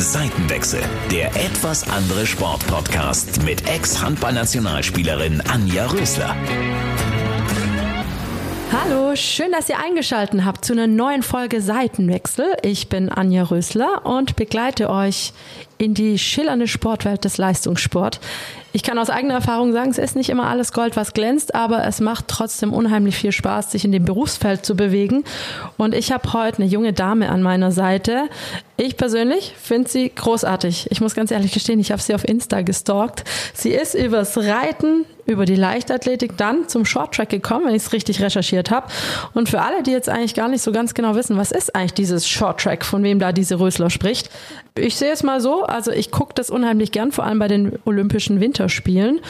[0.00, 0.80] Seitenwechsel,
[1.10, 6.36] der etwas andere Sportpodcast mit Ex-Handballnationalspielerin Anja Rösler.
[8.70, 12.44] Hallo, schön, dass ihr eingeschaltet habt zu einer neuen Folge Seitenwechsel.
[12.62, 15.32] Ich bin Anja Rösler und begleite euch
[15.78, 18.20] in die schillernde Sportwelt des Leistungssport.
[18.74, 21.86] Ich kann aus eigener Erfahrung sagen, es ist nicht immer alles Gold, was glänzt, aber
[21.86, 25.24] es macht trotzdem unheimlich viel Spaß, sich in dem Berufsfeld zu bewegen.
[25.78, 28.28] Und ich habe heute eine junge Dame an meiner Seite.
[28.76, 30.88] Ich persönlich finde sie großartig.
[30.90, 33.24] Ich muss ganz ehrlich gestehen, ich habe sie auf Insta gestalkt.
[33.54, 38.20] Sie ist übers Reiten, über die Leichtathletik dann zum Shorttrack gekommen, wenn ich es richtig
[38.22, 38.88] recherchiert habe.
[39.34, 41.94] Und für alle, die jetzt eigentlich gar nicht so ganz genau wissen, was ist eigentlich
[41.94, 44.30] dieses Shorttrack, von wem da diese Rösler spricht.
[44.80, 47.78] Ich sehe es mal so, also ich gucke das unheimlich gern, vor allem bei den
[47.84, 49.20] Olympischen Winterspielen.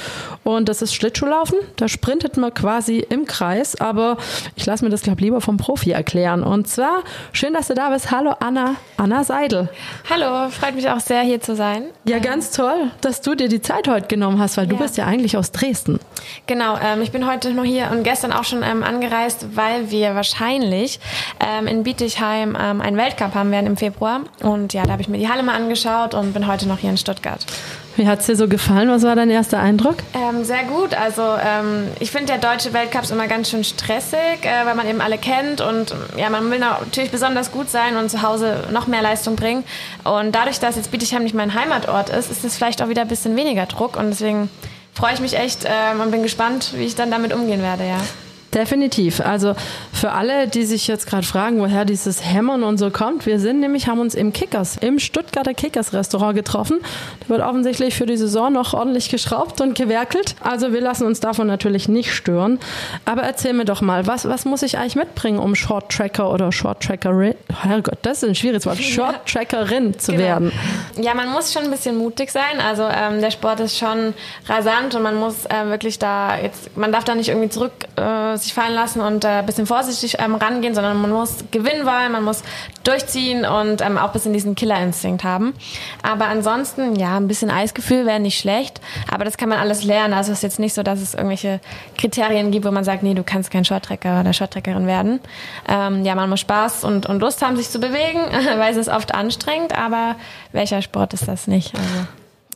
[0.45, 1.59] Und das ist Schlittschuhlaufen.
[1.77, 4.19] Da sprintet man quasi im Kreis, aber
[4.57, 6.43] ich lasse mir das, glaube ich, lieber vom Profi erklären.
[6.43, 8.11] Und zwar, schön, dass du da bist.
[8.11, 9.69] Hallo Anna, Anna Seidel.
[10.09, 11.85] Hallo, freut mich auch sehr, hier zu sein.
[12.05, 14.71] Ja, ganz toll, dass du dir die Zeit heute genommen hast, weil ja.
[14.71, 15.99] du bist ja eigentlich aus Dresden.
[16.47, 20.15] Genau, ähm, ich bin heute noch hier und gestern auch schon ähm, angereist, weil wir
[20.15, 21.01] wahrscheinlich
[21.41, 24.21] ähm, in Bietigheim ähm, einen Weltcup haben werden im Februar.
[24.43, 26.91] Und ja, da habe ich mir die Halle mal angeschaut und bin heute noch hier
[26.91, 27.45] in Stuttgart.
[27.97, 28.89] Wie hat es dir so gefallen?
[28.91, 29.97] Was war dein erster Eindruck?
[30.15, 30.95] Ähm, sehr gut.
[30.95, 34.89] Also ähm, ich finde der deutsche Weltcup ist immer ganz schön stressig, äh, weil man
[34.89, 38.87] eben alle kennt und ja, man will natürlich besonders gut sein und zu Hause noch
[38.87, 39.65] mehr Leistung bringen.
[40.05, 43.09] Und dadurch, dass jetzt Bietigheim nicht mein Heimatort ist, ist es vielleicht auch wieder ein
[43.09, 44.49] bisschen weniger Druck und deswegen
[44.95, 47.99] freue ich mich echt ähm, und bin gespannt, wie ich dann damit umgehen werde, ja.
[48.55, 49.21] Definitiv.
[49.21, 49.55] Also
[49.93, 53.61] für alle, die sich jetzt gerade fragen, woher dieses Hämmern und so kommt, wir sind
[53.61, 56.79] nämlich, haben uns im Kickers, im Stuttgarter Kickers Restaurant getroffen.
[57.21, 60.35] Da wird offensichtlich für die Saison noch ordentlich geschraubt und gewerkelt.
[60.41, 62.59] Also wir lassen uns davon natürlich nicht stören.
[63.05, 66.51] Aber erzähl mir doch mal, was, was muss ich eigentlich mitbringen, um Short Tracker oder
[66.51, 70.25] Short Trackerin, Herrgott, das ist ein schwieriges Wort, Short Trackerin zu genau.
[70.25, 70.53] werden?
[70.97, 72.61] Ja, man muss schon ein bisschen mutig sein.
[72.67, 74.15] Also ähm, der Sport ist schon
[74.49, 78.38] rasant und man muss äh, wirklich da jetzt, man darf da nicht irgendwie zurück äh,
[78.39, 82.25] sich fallen lassen und äh, bisschen vorsichtig ähm, rangehen, sondern man muss gewinnen wollen, man
[82.25, 82.43] muss
[82.85, 85.55] durchziehen und ähm, auch ein bisschen diesen Killerinstinkt haben.
[86.03, 90.15] Aber ansonsten, ja, ein bisschen Eisgefühl wäre nicht schlecht, aber das kann man alles lernen.
[90.15, 91.61] Also es ist jetzt nicht so, dass es irgendwelche
[91.97, 95.21] Kriterien gibt, wo man sagt, nee, du kannst kein Shorttrecker oder Shorttreckerin werden.
[95.69, 98.21] Ähm, ja, man muss Spaß und, und Lust haben, sich zu bewegen,
[98.59, 100.17] weil es ist oft anstrengend, aber
[100.53, 101.75] welcher Sport ist das nicht?
[101.75, 102.07] Also.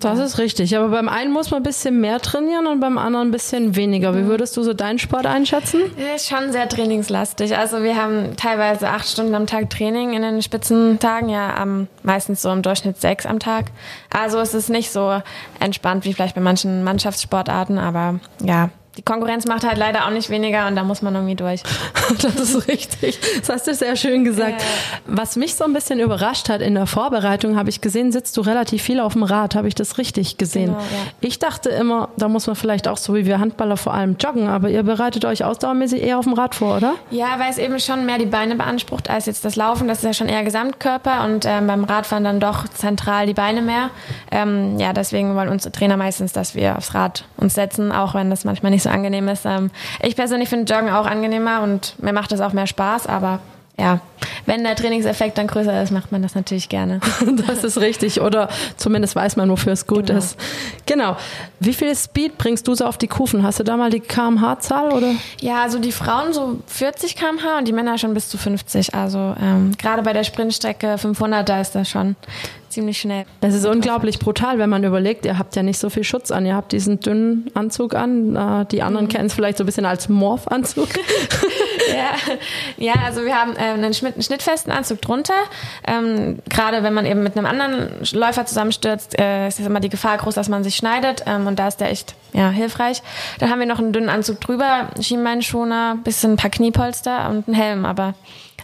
[0.02, 0.76] Das ist richtig.
[0.76, 4.14] Aber beim einen muss man ein bisschen mehr trainieren und beim anderen ein bisschen weniger.
[4.14, 4.28] Wie mhm.
[4.28, 5.80] würdest du so deinen Sport einschätzen?
[5.96, 7.56] Ja, schon sehr trainingslastig.
[7.56, 12.42] Also wir haben teilweise acht Stunden am Tag Training in den Spitzentagen, ja, am, meistens
[12.42, 13.66] so im Durchschnitt sechs am Tag.
[14.10, 15.22] Also es ist nicht so
[15.60, 20.28] entspannt wie vielleicht bei manchen Mannschaftssportarten, aber ja, die Konkurrenz macht halt leider auch nicht
[20.28, 21.62] weniger und da muss man irgendwie durch.
[22.22, 23.18] das ist richtig.
[23.40, 24.60] Das hast du sehr schön gesagt.
[24.60, 24.66] Ja.
[25.06, 28.42] Was mich so ein bisschen überrascht hat in der Vorbereitung, habe ich gesehen, sitzt du
[28.42, 29.54] relativ viel auf dem Rad.
[29.54, 30.66] Habe ich das richtig gesehen?
[30.66, 31.12] Genau, ja.
[31.20, 34.48] Ich dachte immer, da muss man vielleicht auch so wie wir Handballer vor allem joggen,
[34.48, 36.94] aber ihr bereitet euch ausdauermäßig eher auf dem Rad vor, oder?
[37.10, 39.88] Ja, weil es eben schon mehr die Beine beansprucht als jetzt das Laufen.
[39.88, 43.62] Das ist ja schon eher Gesamtkörper und ähm, beim Radfahren dann doch zentral die Beine
[43.62, 43.88] mehr.
[44.30, 48.28] Ähm, ja, deswegen wollen unsere Trainer meistens, dass wir aufs Rad uns setzen, auch wenn
[48.28, 49.44] das manchmal nicht nicht so angenehm ist.
[49.46, 49.70] Ähm,
[50.02, 53.40] ich persönlich finde Joggen auch angenehmer und mir macht das auch mehr Spaß, aber
[53.78, 54.00] ja,
[54.44, 57.00] wenn der Trainingseffekt dann größer ist, macht man das natürlich gerne.
[57.46, 58.20] das ist richtig.
[58.20, 60.18] Oder zumindest weiß man, wofür es gut genau.
[60.18, 60.36] ist.
[60.84, 61.16] Genau.
[61.58, 63.42] Wie viel Speed bringst du so auf die Kufen?
[63.42, 65.12] Hast du da mal die kmh-Zahl oder?
[65.40, 68.94] Ja, also die Frauen so 40 kmh und die Männer schon bis zu 50.
[68.94, 72.14] Also ähm, gerade bei der Sprintstrecke 500, da ist das schon
[72.72, 73.24] ziemlich schnell.
[73.40, 76.46] Es ist unglaublich brutal, wenn man überlegt, ihr habt ja nicht so viel Schutz an.
[76.46, 78.36] Ihr habt diesen dünnen Anzug an.
[78.36, 79.10] Äh, die anderen mhm.
[79.10, 80.88] kennen es vielleicht so ein bisschen als Morph-Anzug.
[81.88, 82.34] ja.
[82.76, 85.34] ja, also wir haben äh, einen, Schnitt, einen, schnittfesten Anzug drunter.
[85.86, 90.16] Ähm, Gerade wenn man eben mit einem anderen Läufer zusammenstürzt, äh, ist immer die Gefahr
[90.18, 91.24] groß, dass man sich schneidet.
[91.26, 93.02] Ähm, und da ist der echt ja, hilfreich.
[93.38, 97.56] Dann haben wir noch einen dünnen Anzug drüber, Schienbeinschoner, bisschen ein paar Kniepolster und einen
[97.56, 97.84] Helm.
[97.84, 98.14] Aber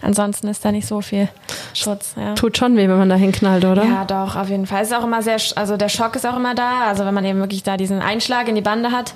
[0.02, 1.28] ansonsten ist da nicht so viel
[1.74, 2.14] Schutz.
[2.16, 2.34] Ja.
[2.34, 3.84] Tut schon weh, wenn man da hinknallt, oder?
[3.84, 4.82] Ja, doch, auf jeden Fall.
[4.82, 6.86] Es ist auch immer sehr, also der Schock ist auch immer da.
[6.86, 9.14] Also wenn man eben wirklich da diesen Einschlag in die Bande hat.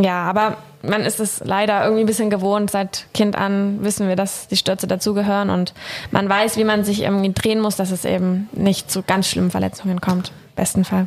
[0.00, 2.70] Ja, aber man ist es leider irgendwie ein bisschen gewohnt.
[2.70, 5.74] Seit Kind an wissen wir, dass die Stürze dazugehören und
[6.10, 9.50] man weiß, wie man sich irgendwie drehen muss, dass es eben nicht zu ganz schlimmen
[9.50, 10.32] Verletzungen kommt.
[10.56, 11.06] Besten Fall.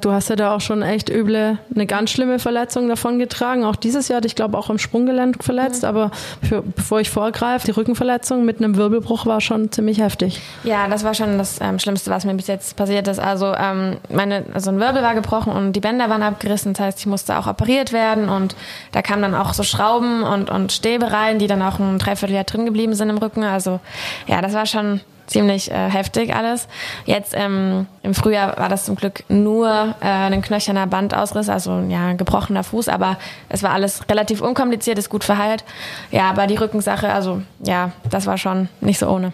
[0.00, 3.64] Du hast ja da auch schon echt üble, eine ganz schlimme Verletzung davon getragen.
[3.64, 5.82] Auch dieses Jahr, ich glaube, auch im Sprunggelenk verletzt.
[5.82, 5.88] Mhm.
[5.88, 6.10] Aber
[6.46, 10.40] für, bevor ich vorgreife, die Rückenverletzung mit einem Wirbelbruch war schon ziemlich heftig.
[10.64, 13.18] Ja, das war schon das ähm, Schlimmste, was mir bis jetzt passiert ist.
[13.18, 16.72] Also, ähm, meine, also ein Wirbel war gebrochen und die Bänder waren abgerissen.
[16.72, 18.54] Das heißt, ich musste auch operiert werden und
[18.92, 22.44] da kamen dann auch so Schrauben und, und Stäbe rein, die dann auch ein Dreivierteljahr
[22.44, 23.44] drin geblieben sind im Rücken.
[23.44, 23.80] Also,
[24.26, 25.00] ja, das war schon
[25.30, 26.68] ziemlich äh, heftig alles.
[27.06, 32.08] Jetzt ähm, im Frühjahr war das zum Glück nur äh, ein knöcherner Bandausriss, also ja,
[32.08, 33.16] ein gebrochener Fuß, aber
[33.48, 35.64] es war alles relativ unkompliziert, ist gut verheilt.
[36.10, 39.32] Ja, aber die Rückensache, also ja, das war schon nicht so ohne.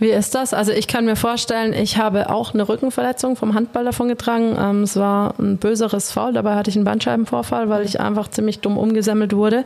[0.00, 0.54] Wie ist das?
[0.54, 4.56] Also ich kann mir vorstellen, ich habe auch eine Rückenverletzung vom Handball davon getragen.
[4.58, 8.60] Ähm, es war ein böseres Foul, dabei hatte ich einen Bandscheibenvorfall, weil ich einfach ziemlich
[8.60, 9.64] dumm umgesammelt wurde.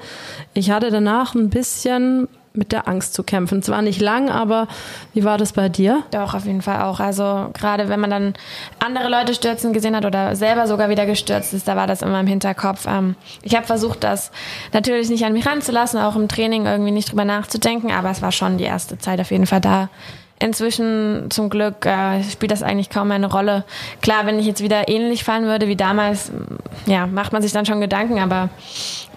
[0.53, 3.63] Ich hatte danach ein bisschen mit der Angst zu kämpfen.
[3.63, 4.69] Zwar nicht lang, aber
[5.13, 6.05] wie war das bei dir?
[6.13, 7.01] Doch, auf jeden Fall auch.
[7.01, 8.35] Also gerade wenn man dann
[8.79, 12.21] andere Leute stürzen gesehen hat oder selber sogar wieder gestürzt ist, da war das immer
[12.21, 12.87] im Hinterkopf.
[12.87, 14.31] Ähm, ich habe versucht, das
[14.73, 18.31] natürlich nicht an mich ranzulassen, auch im Training irgendwie nicht drüber nachzudenken, aber es war
[18.33, 19.89] schon die erste Zeit auf jeden Fall da,
[20.41, 23.65] Inzwischen zum Glück äh, spielt das eigentlich kaum eine Rolle.
[24.03, 26.33] Klar, wenn ich jetzt wieder ähnlich fallen würde wie damals,
[26.87, 28.51] ja, macht man sich dann schon Gedanken, aber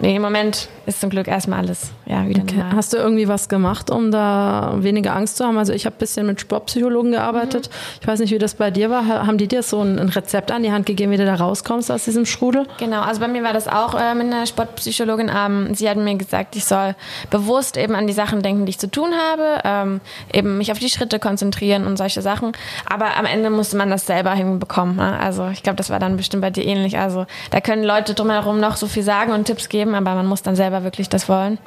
[0.00, 2.56] nee, im Moment ist zum Glück erstmal alles ja, wieder okay.
[2.56, 2.76] normal.
[2.76, 5.58] Hast du irgendwie was gemacht, um da weniger Angst zu haben?
[5.58, 7.68] Also ich habe ein bisschen mit Sportpsychologen gearbeitet.
[7.68, 7.98] Mhm.
[8.00, 9.06] Ich weiß nicht, wie das bei dir war.
[9.08, 12.04] Haben die dir so ein, Rezept an die Hand gegeben, wie du da rauskommst aus
[12.04, 12.66] diesem Strudel?
[12.78, 15.30] Genau, also bei mir war das auch äh, mit einer Sportpsychologin.
[15.34, 16.94] Ähm, sie hat mir gesagt, ich soll
[17.30, 20.00] bewusst eben an die Sachen denken, die ich zu tun habe, ähm,
[20.32, 22.52] eben mich auf die Schritte Schritte konzentrieren und solche Sachen.
[22.86, 24.96] Aber am Ende musste man das selber hinbekommen.
[24.96, 25.18] Ne?
[25.18, 26.98] Also ich glaube, das war dann bestimmt bei dir ähnlich.
[26.98, 30.42] Also da können Leute drumherum noch so viel sagen und Tipps geben, aber man muss
[30.42, 31.58] dann selber wirklich das wollen.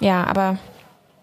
[0.00, 0.58] Ja, aber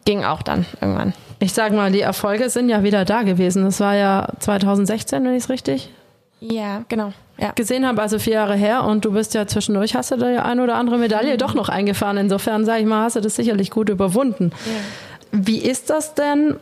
[0.06, 1.14] ging auch dann irgendwann.
[1.40, 3.64] Ich sag mal, die Erfolge sind ja wieder da gewesen.
[3.66, 5.92] Das war ja 2016, wenn ich es richtig
[6.40, 7.14] ja, genau.
[7.40, 7.52] Ja.
[7.52, 10.46] gesehen habe, also vier Jahre her und du bist ja zwischendurch, hast du da ja
[10.46, 11.38] eine oder andere Medaille mhm.
[11.38, 12.18] doch noch eingefahren.
[12.18, 14.52] Insofern, sage ich mal, hast du das sicherlich gut überwunden.
[14.66, 15.40] Ja.
[15.46, 16.56] Wie ist das denn?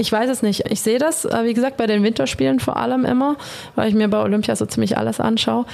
[0.00, 0.70] Ich weiß es nicht.
[0.70, 3.36] Ich sehe das, äh, wie gesagt, bei den Winterspielen vor allem immer,
[3.74, 5.66] weil ich mir bei Olympia so ziemlich alles anschaue.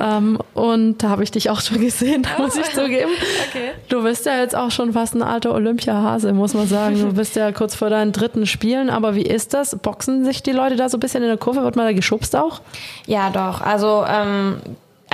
[0.00, 2.42] Ähm, und da habe ich dich auch schon gesehen, oh.
[2.42, 3.10] muss ich zugeben.
[3.50, 3.72] Okay.
[3.90, 6.98] Du bist ja jetzt auch schon fast ein alter Olympiahase, muss man sagen.
[6.98, 8.88] Du bist ja kurz vor deinen dritten Spielen.
[8.88, 9.76] Aber wie ist das?
[9.76, 11.62] Boxen sich die Leute da so ein bisschen in der Kurve?
[11.62, 12.62] Wird man da geschubst auch?
[13.06, 13.60] Ja, doch.
[13.60, 14.56] Also ähm,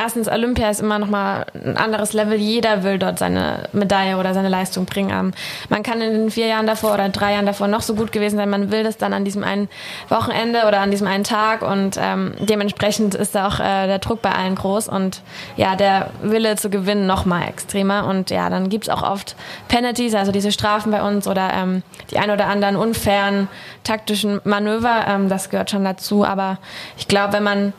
[0.00, 2.37] erstens, Olympia ist immer noch mal ein anderes Level.
[2.37, 5.11] Jeder will dort seine Medaille oder seine Leistung bringen.
[5.11, 5.32] Ähm,
[5.69, 8.37] man kann in den vier Jahren davor oder drei Jahren davor noch so gut gewesen
[8.37, 8.49] sein.
[8.49, 9.69] Man will das dann an diesem einen
[10.08, 14.23] Wochenende oder an diesem einen Tag und ähm, dementsprechend ist da auch äh, der Druck
[14.23, 15.23] bei allen groß und
[15.56, 18.06] ja, der Wille zu gewinnen noch mal extremer.
[18.06, 19.37] Und ja, dann gibt's auch oft
[19.69, 23.49] Penalties, also diese Strafen bei uns oder ähm, die ein oder anderen unfairen
[23.85, 25.05] taktischen Manöver.
[25.06, 26.25] Ähm, das gehört schon dazu.
[26.25, 26.58] Aber
[26.97, 27.73] ich glaube, wenn man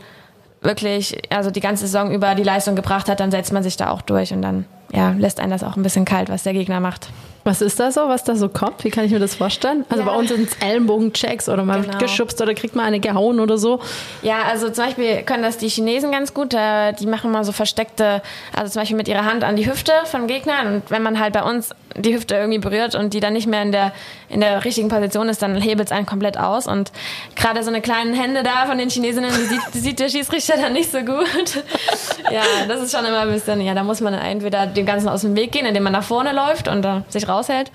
[0.62, 3.90] wirklich, also die ganze Saison über die Leistung gebracht hat, dann setzt man sich da
[3.90, 6.80] auch durch und dann ja, lässt einen das auch ein bisschen kalt, was der Gegner
[6.80, 7.10] macht.
[7.44, 8.84] Was ist da so, was da so kommt?
[8.84, 9.86] Wie kann ich mir das vorstellen?
[9.90, 10.10] Also ja.
[10.10, 11.94] bei uns sind es Ellenbogenchecks oder man genau.
[11.94, 13.80] wird geschubst oder kriegt man eine gehauen oder so.
[14.22, 16.54] Ja, also zum Beispiel können das die Chinesen ganz gut.
[16.54, 18.22] Äh, die machen mal so versteckte,
[18.56, 20.62] also zum Beispiel mit ihrer Hand an die Hüfte vom Gegner.
[20.66, 23.62] Und wenn man halt bei uns die Hüfte irgendwie berührt und die dann nicht mehr
[23.62, 23.92] in der,
[24.30, 26.68] in der richtigen Position ist, dann hebelt es einen komplett aus.
[26.68, 26.92] Und
[27.36, 30.58] gerade so eine kleinen Hände da von den Chinesinnen, die sieht, die sieht der Schießrichter
[30.58, 31.64] dann nicht so gut.
[32.32, 35.22] ja, das ist schon immer ein bisschen, ja, da muss man entweder dem Ganzen aus
[35.22, 37.72] dem Weg gehen, indem man nach vorne läuft und uh, sich raushält.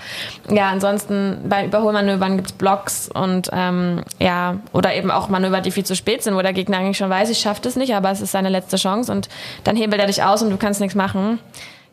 [0.50, 5.84] Ja, ansonsten bei Überholmanövern gibt's Blocks und ähm, ja, oder eben auch Manöver, die viel
[5.84, 8.20] zu spät sind, wo der Gegner eigentlich schon weiß, ich schaffe das nicht, aber es
[8.20, 9.28] ist seine letzte Chance und
[9.64, 11.38] dann hebelt er dich aus und du kannst nichts machen.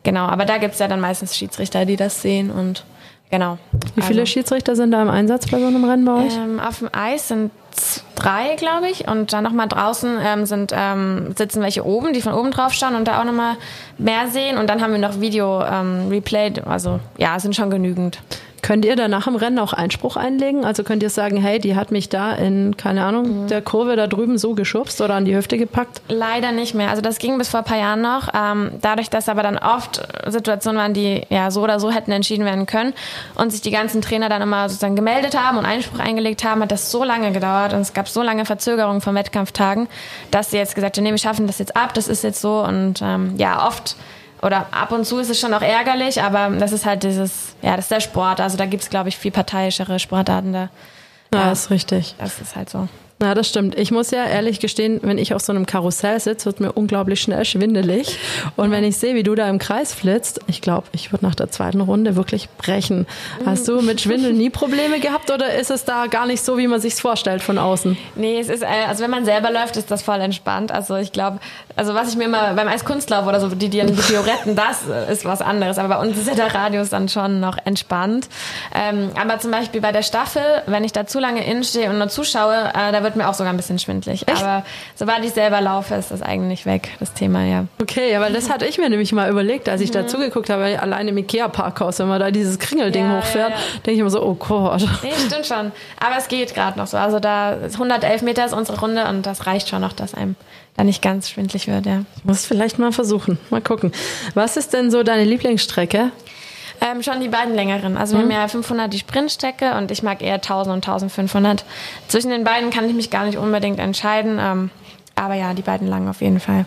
[0.04, 2.84] Genau, aber da gibt's ja dann meistens Schiedsrichter, die das sehen und
[3.30, 3.58] genau.
[3.94, 6.36] Wie viele also, Schiedsrichter sind da im Einsatz bei so einem Rennen bei euch?
[6.36, 7.50] Ähm, auf dem Eis sind
[8.14, 9.08] drei, glaube ich.
[9.08, 12.94] Und dann nochmal draußen ähm, sind, ähm, sitzen welche oben, die von oben drauf schauen
[12.94, 13.56] und da auch nochmal
[13.98, 14.58] mehr sehen.
[14.58, 16.66] Und dann haben wir noch Video ähm, replayed.
[16.66, 18.20] Also ja, sind schon genügend.
[18.64, 20.64] Könnt ihr danach im Rennen auch Einspruch einlegen?
[20.64, 23.46] Also könnt ihr sagen, hey, die hat mich da in, keine Ahnung, mhm.
[23.48, 26.00] der Kurve da drüben so geschubst oder an die Hüfte gepackt?
[26.08, 26.88] Leider nicht mehr.
[26.88, 28.30] Also das ging bis vor ein paar Jahren noch.
[28.32, 32.46] Ähm, dadurch, dass aber dann oft Situationen waren, die ja so oder so hätten entschieden
[32.46, 32.94] werden können
[33.34, 36.72] und sich die ganzen Trainer dann immer sozusagen gemeldet haben und Einspruch eingelegt haben, hat
[36.72, 39.88] das so lange gedauert und es gab so lange Verzögerungen von Wettkampftagen,
[40.30, 42.64] dass sie jetzt gesagt haben, nee, wir schaffen das jetzt ab, das ist jetzt so
[42.64, 43.94] und ähm, ja, oft
[44.44, 47.76] oder ab und zu ist es schon auch ärgerlich, aber das ist halt dieses, ja,
[47.76, 48.40] das ist der Sport.
[48.40, 50.68] Also da gibt es, glaube ich, viel parteiischere Sportarten da.
[51.32, 52.14] Ja, ja, ist richtig.
[52.18, 52.88] Das ist halt so.
[53.22, 53.78] Ja, das stimmt.
[53.78, 57.20] Ich muss ja ehrlich gestehen, wenn ich auf so einem Karussell sitze, wird mir unglaublich
[57.20, 58.18] schnell schwindelig.
[58.56, 61.36] Und wenn ich sehe, wie du da im Kreis flitzt, ich glaube, ich würde nach
[61.36, 63.06] der zweiten Runde wirklich brechen.
[63.46, 66.66] Hast du mit Schwindel nie Probleme gehabt oder ist es da gar nicht so, wie
[66.66, 67.96] man sich vorstellt von außen?
[68.16, 70.72] Nee, es ist, äh, also wenn man selber läuft, ist das voll entspannt.
[70.72, 71.38] Also ich glaube,
[71.76, 75.24] also was ich mir immer beim Eiskunstlauf oder so, die, die, die Pioretten, das ist
[75.24, 75.78] was anderes.
[75.78, 78.28] Aber bei uns ist ja der Radius dann schon noch entspannt.
[78.74, 81.98] Ähm, aber zum Beispiel bei der Staffel, wenn ich da zu lange innen stehe und
[81.98, 84.26] nur zuschaue, äh, da wird mir auch sogar ein bisschen schwindlig.
[84.26, 84.42] Echt?
[84.42, 84.64] Aber
[84.96, 87.66] sobald ich selber laufe, ist das eigentlich weg, das Thema, ja.
[87.80, 89.94] Okay, weil das hatte ich mir nämlich mal überlegt, als ich mhm.
[89.94, 93.62] da zugeguckt habe, alleine im Ikea-Parkhaus, wenn man da dieses Kringelding ja, hochfährt, ja, ja.
[93.76, 94.84] denke ich immer so, oh Gott.
[95.02, 95.70] Nee, stimmt schon.
[96.00, 96.96] Aber es geht gerade noch so.
[96.96, 100.34] Also da 111 Meter ist unsere Runde und das reicht schon noch, dass einem
[100.76, 102.04] da nicht ganz schwindlig wird, ja.
[102.16, 103.38] Ich muss vielleicht mal versuchen.
[103.50, 103.92] Mal gucken.
[104.34, 106.10] Was ist denn so deine Lieblingsstrecke?
[106.84, 107.96] Ähm, schon die beiden längeren.
[107.96, 108.28] Also mhm.
[108.28, 111.64] wir haben ja 500 die Sprintstrecke und ich mag eher 1000 und 1500.
[112.08, 114.38] Zwischen den beiden kann ich mich gar nicht unbedingt entscheiden.
[114.38, 114.70] Ähm,
[115.14, 116.66] aber ja, die beiden langen auf jeden Fall.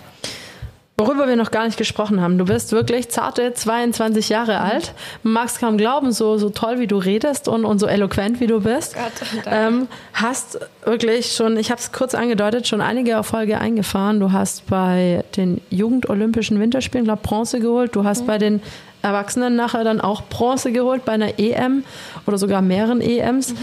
[1.00, 2.40] Worüber wir noch gar nicht gesprochen haben.
[2.40, 4.72] Du bist wirklich zarte 22 Jahre mhm.
[4.72, 4.94] alt.
[5.22, 8.40] Man mag es kaum glauben, so, so toll wie du redest und, und so eloquent
[8.40, 8.96] wie du bist.
[8.96, 14.20] Gott, ähm, hast wirklich schon, ich habe es kurz angedeutet, schon einige Erfolge eingefahren.
[14.20, 17.96] Du hast bei den Jugendolympischen Winterspielen, glaube Bronze geholt.
[17.96, 18.28] Du hast mhm.
[18.28, 18.62] bei den
[19.08, 21.84] Erwachsenen nachher dann auch Bronze geholt bei einer EM
[22.26, 23.54] oder sogar mehreren EMs.
[23.54, 23.58] Mhm.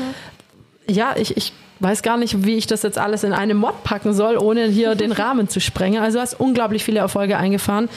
[0.88, 4.12] Ja, ich, ich weiß gar nicht, wie ich das jetzt alles in eine Mod packen
[4.14, 6.02] soll, ohne hier den Rahmen zu sprengen.
[6.02, 7.88] Also du hast unglaublich viele Erfolge eingefahren.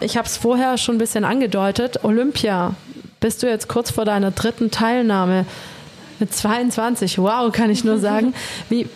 [0.00, 2.04] Ich habe es vorher schon ein bisschen angedeutet.
[2.04, 2.74] Olympia,
[3.20, 5.46] bist du jetzt kurz vor deiner dritten Teilnahme
[6.18, 7.18] mit 22.
[7.18, 8.34] Wow, kann ich nur sagen.
[8.68, 8.88] Wie,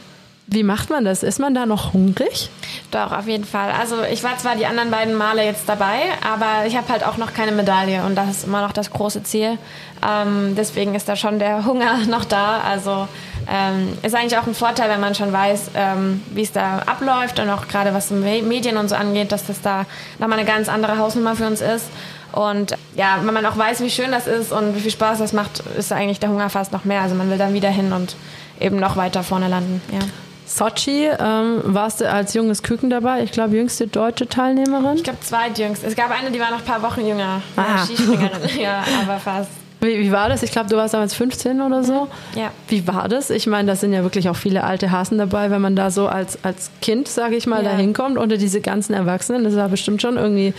[0.49, 1.25] wie macht man das?
[1.25, 2.50] Ist man da noch hungrig?
[2.93, 3.73] Doch, auf jeden Fall.
[3.73, 7.17] Also ich war zwar die anderen beiden Male jetzt dabei, aber ich habe halt auch
[7.17, 9.59] noch keine Medaille und das ist immer noch das große Ziel.
[10.07, 12.61] Ähm, deswegen ist da schon der Hunger noch da.
[12.61, 13.09] Also
[13.50, 17.41] ähm, ist eigentlich auch ein Vorteil, wenn man schon weiß, ähm, wie es da abläuft
[17.41, 19.85] und auch gerade was Medien und so angeht, dass das da
[20.21, 21.87] nochmal eine ganz andere Hausnummer für uns ist.
[22.31, 25.33] Und ja, wenn man auch weiß, wie schön das ist und wie viel Spaß das
[25.33, 27.00] macht, ist eigentlich der Hunger fast noch mehr.
[27.00, 28.15] Also man will dann wieder hin und
[28.61, 29.81] eben noch weiter vorne landen.
[29.91, 30.00] Ja.
[30.47, 33.23] Sochi ähm, warst du als junges Küken dabei.
[33.23, 34.97] Ich glaube, jüngste deutsche Teilnehmerin.
[34.97, 35.83] Ich glaube, zweitjüngst.
[35.85, 37.43] Es gab eine, die war noch ein paar Wochen jünger.
[37.57, 37.85] Ah.
[37.85, 38.41] Skispringerin.
[38.61, 39.50] ja, aber fast.
[39.81, 40.43] Wie, wie, war das?
[40.43, 42.09] Ich glaube, du warst damals 15 oder so.
[42.35, 42.50] Ja.
[42.69, 43.31] Wie war das?
[43.31, 46.09] Ich meine, da sind ja wirklich auch viele alte Hasen dabei, wenn man da so
[46.09, 47.71] als, als Kind, sage ich mal, ja.
[47.71, 49.45] da hinkommt unter diese ganzen Erwachsenen.
[49.45, 50.55] Das war bestimmt schon irgendwie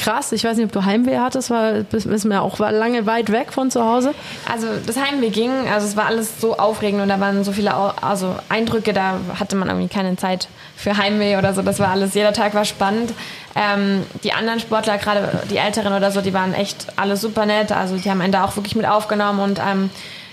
[0.00, 0.32] krass.
[0.32, 3.52] Ich weiß nicht, ob du Heimweh hattest, weil wissen wir auch war lange weit weg
[3.52, 4.14] von zu Hause.
[4.50, 7.74] Also das Heimweh ging, also es war alles so aufregend und da waren so viele
[7.74, 11.62] also Eindrücke, da hatte man irgendwie keine Zeit für Heimweh oder so.
[11.62, 13.12] Das war alles, jeder Tag war spannend.
[13.54, 17.70] Ähm, die anderen Sportler, gerade die Älteren oder so, die waren echt alle super nett.
[17.72, 19.90] Also die haben einen da auch wirklich mit aufgenommen und ähm,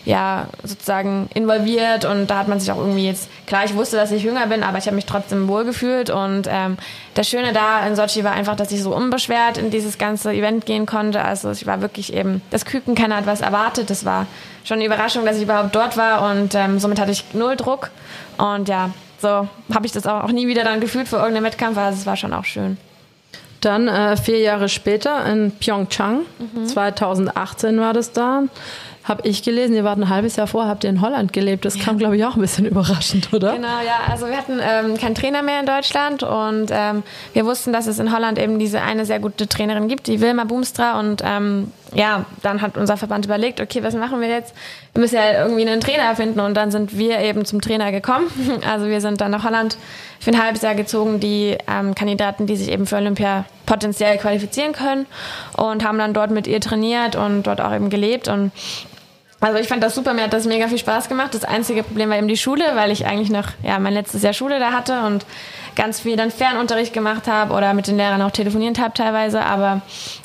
[0.08, 4.10] ja, sozusagen involviert und da hat man sich auch irgendwie jetzt, klar, ich wusste, dass
[4.10, 6.78] ich jünger bin, aber ich habe mich trotzdem wohlgefühlt und ähm,
[7.14, 10.66] das Schöne da in Sochi war einfach, dass ich so unbeschwert in dieses ganze Event
[10.66, 11.26] gehen konnte.
[11.26, 14.28] Also ich war wirklich eben, das Küken, keiner hat was erwartet, das war
[14.64, 17.92] schon eine Überraschung, dass ich überhaupt dort war und ähm, somit hatte ich null Druck
[18.38, 22.00] und ja, so habe ich das auch nie wieder dann gefühlt für irgendeinen Wettkampf, also
[22.00, 22.78] es war schon auch schön.
[23.60, 26.66] Dann äh, vier Jahre später in Pyeongchang, mhm.
[26.66, 28.44] 2018 war das da
[29.08, 31.64] habe ich gelesen, ihr wart ein halbes Jahr vor, habt ihr in Holland gelebt.
[31.64, 31.84] Das ja.
[31.84, 33.54] kam, glaube ich, auch ein bisschen überraschend, oder?
[33.54, 34.12] Genau, ja.
[34.12, 38.00] Also wir hatten ähm, keinen Trainer mehr in Deutschland und ähm, wir wussten, dass es
[38.00, 41.00] in Holland eben diese eine sehr gute Trainerin gibt, die Wilma Boomstra.
[41.00, 44.54] Und ähm, ja, dann hat unser Verband überlegt, okay, was machen wir jetzt?
[44.94, 48.28] Wir müssen ja irgendwie einen Trainer finden und dann sind wir eben zum Trainer gekommen.
[48.68, 49.78] Also wir sind dann nach Holland
[50.20, 54.74] für ein halbes Jahr gezogen, die ähm, Kandidaten, die sich eben für Olympia potenziell qualifizieren
[54.74, 55.06] können
[55.56, 58.52] und haben dann dort mit ihr trainiert und dort auch eben gelebt und
[59.40, 61.34] also ich fand das super, mir hat das mega viel Spaß gemacht.
[61.34, 64.34] Das einzige Problem war eben die Schule, weil ich eigentlich noch ja, mein letztes Jahr
[64.34, 65.26] Schule da hatte und
[65.76, 69.42] ganz viel dann Fernunterricht gemacht habe oder mit den Lehrern auch telefoniert habe teilweise.
[69.42, 69.82] Aber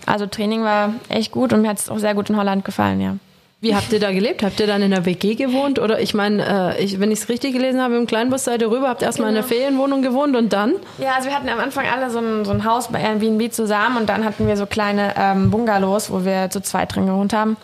[0.06, 3.00] also Training war echt gut und mir hat es auch sehr gut in Holland gefallen,
[3.00, 3.16] ja.
[3.62, 4.42] Wie habt ihr da gelebt?
[4.42, 5.78] Habt ihr dann in der WG gewohnt?
[5.78, 8.68] Oder ich meine, äh, ich, wenn ich es richtig gelesen habe, im Kleinbus seid ihr
[8.68, 9.40] rüber, habt erstmal genau.
[9.42, 9.62] in der genau.
[9.62, 10.72] Ferienwohnung gewohnt und dann?
[10.98, 13.98] Ja, also wir hatten am Anfang alle so ein, so ein Haus bei Airbnb zusammen
[13.98, 17.56] und dann hatten wir so kleine ähm, Bungalows, wo wir zu zweit drin gewohnt haben.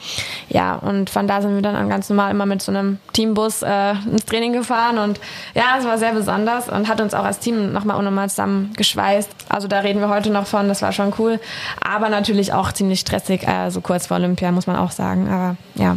[0.49, 3.95] Ja, und von da sind wir dann ganz normal immer mit so einem Teambus äh,
[4.09, 5.19] ins Training gefahren und
[5.57, 9.31] ja, es war sehr besonders und hat uns auch als Team nochmal unnormal zusammen geschweißt.
[9.49, 11.41] Also da reden wir heute noch von, das war schon cool.
[11.85, 15.29] Aber natürlich auch ziemlich stressig, äh, so kurz vor Olympia, muss man auch sagen.
[15.29, 15.88] Aber ja,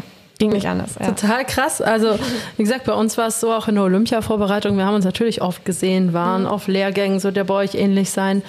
[0.41, 0.95] Ging nicht anders.
[0.99, 1.05] Ja.
[1.05, 1.81] Total krass.
[1.81, 2.17] Also,
[2.57, 4.75] wie gesagt, bei uns war es so auch in der Olympia-Vorbereitung.
[4.75, 6.47] Wir haben uns natürlich oft gesehen, waren mhm.
[6.47, 8.41] auf Lehrgängen, so der bei euch ähnlich sein.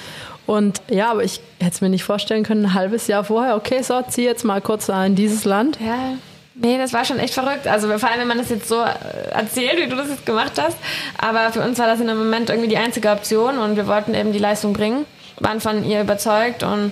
[0.46, 3.82] Und ja, aber ich hätte es mir nicht vorstellen können, ein halbes Jahr vorher, okay,
[3.82, 5.78] so, zieh jetzt mal kurz in dieses Land.
[5.84, 6.14] Ja.
[6.54, 7.68] Nee, das war schon echt verrückt.
[7.68, 10.52] Also vor allem, wenn man das jetzt so äh, erzählt, wie du das jetzt gemacht
[10.56, 10.78] hast.
[11.18, 14.14] Aber für uns war das in dem Moment irgendwie die einzige Option und wir wollten
[14.14, 15.04] eben die Leistung bringen,
[15.40, 16.90] waren von ihr überzeugt und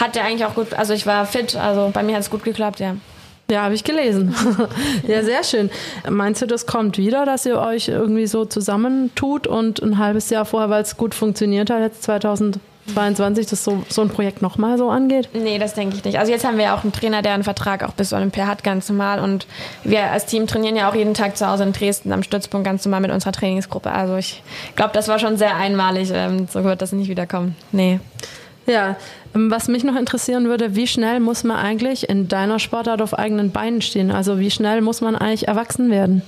[0.00, 2.44] hat ja eigentlich auch gut, also ich war fit, also bei mir hat es gut
[2.44, 2.94] geklappt, ja.
[3.50, 4.34] Ja, habe ich gelesen.
[5.06, 5.70] ja, sehr schön.
[6.08, 10.44] Meinst du, das kommt wieder, dass ihr euch irgendwie so zusammentut und ein halbes Jahr
[10.44, 12.58] vorher, weil es gut funktioniert hat, jetzt 2000
[12.92, 15.28] 22, dass so, so ein Projekt nochmal so angeht?
[15.32, 16.18] Nee, das denke ich nicht.
[16.18, 18.62] Also jetzt haben wir ja auch einen Trainer, der einen Vertrag auch bis Olympia hat,
[18.62, 19.20] ganz normal.
[19.20, 19.46] Und
[19.84, 22.84] wir als Team trainieren ja auch jeden Tag zu Hause in Dresden am Stützpunkt ganz
[22.84, 23.90] normal mit unserer Trainingsgruppe.
[23.90, 24.42] Also ich
[24.76, 26.10] glaube, das war schon sehr einmalig.
[26.12, 27.56] Ähm, so wird das nicht wiederkommen.
[27.72, 28.00] Nee.
[28.66, 28.96] Ja,
[29.34, 33.18] ähm, was mich noch interessieren würde, wie schnell muss man eigentlich in deiner Sportart auf
[33.18, 34.10] eigenen Beinen stehen?
[34.10, 36.22] Also wie schnell muss man eigentlich erwachsen werden?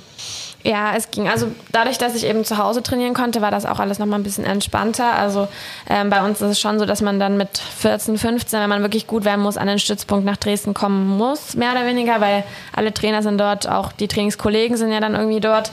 [0.65, 1.29] Ja, es ging.
[1.29, 4.25] Also dadurch, dass ich eben zu Hause trainieren konnte, war das auch alles nochmal ein
[4.25, 5.15] bisschen entspannter.
[5.15, 5.47] Also
[5.89, 8.83] ähm, bei uns ist es schon so, dass man dann mit 14, 15, wenn man
[8.83, 12.43] wirklich gut werden muss, an den Stützpunkt nach Dresden kommen muss, mehr oder weniger, weil
[12.75, 15.71] alle Trainer sind dort, auch die Trainingskollegen sind ja dann irgendwie dort.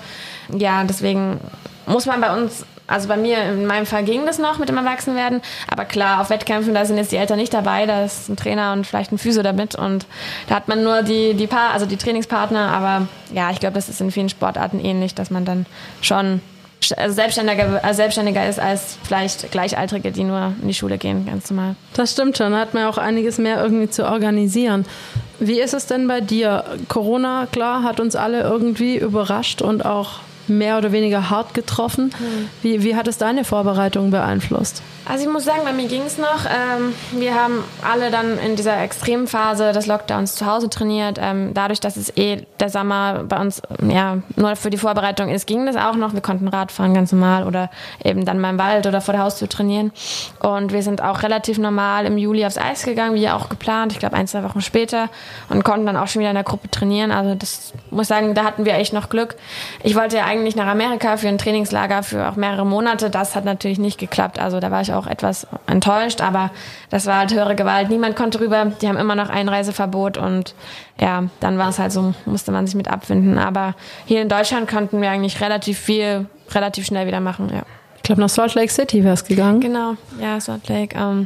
[0.55, 1.39] Ja, deswegen
[1.88, 4.77] muss man bei uns also bei mir, in meinem Fall ging das noch mit dem
[4.77, 5.42] Erwachsenwerden.
[5.68, 7.86] Aber klar, auf Wettkämpfen, da sind jetzt die Eltern nicht dabei.
[7.86, 9.75] Da ist ein Trainer und vielleicht ein Physio damit.
[9.75, 10.06] Und
[10.48, 12.70] da hat man nur die, die Paar, also die Trainingspartner.
[12.70, 15.65] Aber ja, ich glaube, das ist in vielen Sportarten ähnlich, dass man dann
[16.01, 16.42] schon
[16.98, 21.50] also selbstständiger, also selbstständiger ist als vielleicht Gleichaltrige, die nur in die Schule gehen, ganz
[21.50, 21.75] normal.
[21.94, 24.86] Das stimmt schon, da hat man auch einiges mehr irgendwie zu organisieren.
[25.39, 26.63] Wie ist es denn bei dir?
[26.88, 32.13] Corona, klar, hat uns alle irgendwie überrascht und auch mehr oder weniger hart getroffen.
[32.17, 32.49] Mhm.
[32.61, 34.81] Wie, wie hat es deine Vorbereitung beeinflusst?
[35.07, 36.45] Also ich muss sagen, bei mir ging es noch.
[36.45, 41.19] Ähm, wir haben alle dann in dieser Extremphase des Lockdowns zu Hause trainiert.
[41.21, 45.45] Ähm, dadurch, dass es eh der Sommer bei uns ja nur für die Vorbereitung ist,
[45.45, 46.13] ging das auch noch.
[46.13, 47.69] Wir konnten Radfahren ganz normal oder
[48.03, 49.91] eben dann mal im Wald oder vor der Haustür trainieren.
[50.39, 53.91] Und wir sind auch relativ normal im Juli aufs Eis gegangen, wie ja auch geplant.
[53.91, 55.09] Ich glaube ein, zwei Wochen später
[55.49, 57.11] und konnten dann auch schon wieder in der Gruppe trainieren.
[57.11, 59.35] Also das muss sagen, da hatten wir echt noch Glück.
[59.83, 63.10] Ich wollte ja eigentlich nach Amerika für ein Trainingslager für auch mehrere Monate.
[63.10, 64.39] Das hat natürlich nicht geklappt.
[64.39, 66.51] Also da war ich auch etwas enttäuscht, aber
[66.89, 67.89] das war halt höhere Gewalt.
[67.89, 68.72] Niemand konnte rüber.
[68.82, 70.56] Die haben immer noch Einreiseverbot und
[71.00, 73.38] ja, dann war es halt so, musste man sich mit abfinden.
[73.38, 73.75] Aber
[74.06, 77.63] hier in Deutschland konnten wir eigentlich relativ viel, relativ schnell wieder machen, ja.
[78.05, 79.59] Ich glaube, nach Salt Lake City wäre es gegangen.
[79.62, 80.95] Genau, ja, Salt Lake.
[80.95, 81.25] Ähm,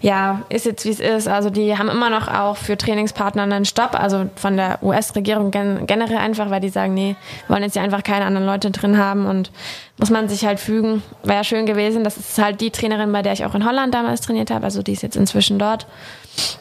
[0.00, 1.28] ja, ist jetzt wie es ist.
[1.28, 5.86] Also die haben immer noch auch für Trainingspartner einen Stopp, also von der US-Regierung gen
[5.86, 7.14] generell einfach, weil die sagen, nee,
[7.46, 9.50] wollen jetzt hier einfach keine anderen Leute drin haben und
[9.98, 11.02] muss man sich halt fügen.
[11.24, 12.04] Wäre ja schön gewesen.
[12.04, 14.64] Das ist halt die Trainerin, bei der ich auch in Holland damals trainiert habe.
[14.64, 15.86] Also die ist jetzt inzwischen dort.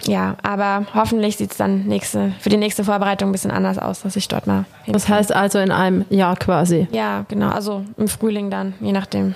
[0.06, 4.02] Ja, aber hoffentlich sieht es dann nächste, für die nächste Vorbereitung ein bisschen anders aus,
[4.02, 4.66] dass ich dort mal.
[4.88, 6.90] Das heißt also in einem Jahr quasi.
[6.92, 7.48] Ja, genau.
[7.48, 9.36] Also im Frühling dann, je nachdem.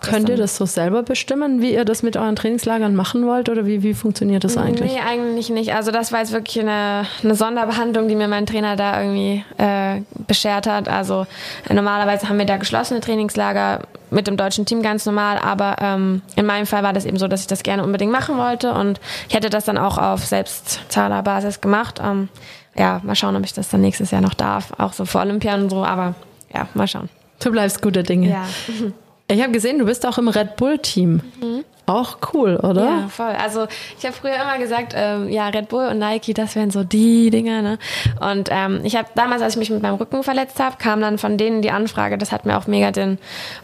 [0.00, 3.66] Könnt ihr das so selber bestimmen, wie ihr das mit euren Trainingslagern machen wollt oder
[3.66, 4.92] wie, wie funktioniert das eigentlich?
[4.92, 5.74] Nee, eigentlich nicht.
[5.74, 10.02] Also das war jetzt wirklich eine, eine Sonderbehandlung, die mir mein Trainer da irgendwie äh,
[10.26, 10.88] beschert hat.
[10.88, 11.26] Also
[11.68, 16.22] äh, normalerweise haben wir da geschlossene Trainingslager mit dem deutschen Team ganz normal, aber ähm,
[16.36, 19.00] in meinem Fall war das eben so, dass ich das gerne unbedingt machen wollte und
[19.28, 22.00] ich hätte das dann auch auf Selbstzahlerbasis gemacht.
[22.02, 22.28] Ähm,
[22.76, 25.54] ja, mal schauen, ob ich das dann nächstes Jahr noch darf, auch so vor Olympia
[25.54, 26.14] und so, aber
[26.54, 27.08] ja, mal schauen.
[27.40, 28.30] Du bleibst guter Dinge.
[28.30, 28.44] Ja.
[29.30, 31.20] Ich habe gesehen, du bist auch im Red Bull-Team.
[31.40, 31.64] Mhm.
[31.88, 32.84] Auch cool, oder?
[32.84, 33.34] Ja, voll.
[33.42, 33.66] Also
[33.98, 37.30] ich habe früher immer gesagt, ähm, ja, Red Bull und Nike, das wären so die
[37.30, 37.62] Dinger.
[37.62, 37.78] Ne?
[38.20, 41.16] Und ähm, ich habe damals, als ich mich mit meinem Rücken verletzt habe, kam dann
[41.16, 43.16] von denen die Anfrage, das hat mir auch mega den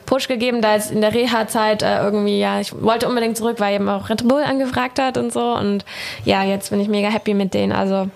[0.07, 3.74] Push gegeben, da jetzt in der Reha-Zeit äh, irgendwie, ja, ich wollte unbedingt zurück, weil
[3.74, 5.55] eben auch Red Bull angefragt hat und so.
[5.55, 5.85] Und
[6.24, 7.72] ja, jetzt bin ich mega happy mit denen.
[7.72, 8.09] Also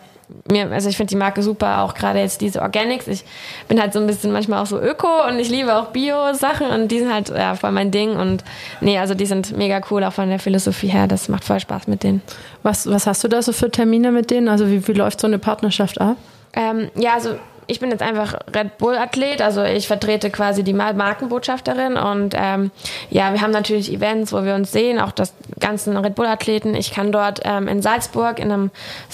[0.50, 3.06] mir, also ich finde die Marke super, auch gerade jetzt diese Organics.
[3.06, 3.24] Ich
[3.66, 6.88] bin halt so ein bisschen manchmal auch so Öko und ich liebe auch Bio-Sachen und
[6.88, 8.44] die sind halt ja, voll mein Ding und
[8.80, 11.06] nee, also die sind mega cool, auch von der Philosophie her.
[11.06, 12.22] Das macht voll Spaß mit denen.
[12.62, 14.48] Was, was hast du da so für Termine mit denen?
[14.48, 16.16] Also wie, wie läuft so eine Partnerschaft ab?
[16.54, 17.36] Ähm, ja, also
[17.68, 22.70] ich bin jetzt einfach Red Bull-Athlet, also ich vertrete quasi die Markenbotschafterin und ähm,
[23.10, 26.74] ja, wir haben natürlich Events, wo wir uns sehen, auch das ganzen Red Bull-Athleten.
[26.74, 28.70] Ich kann dort ähm, in Salzburg in einem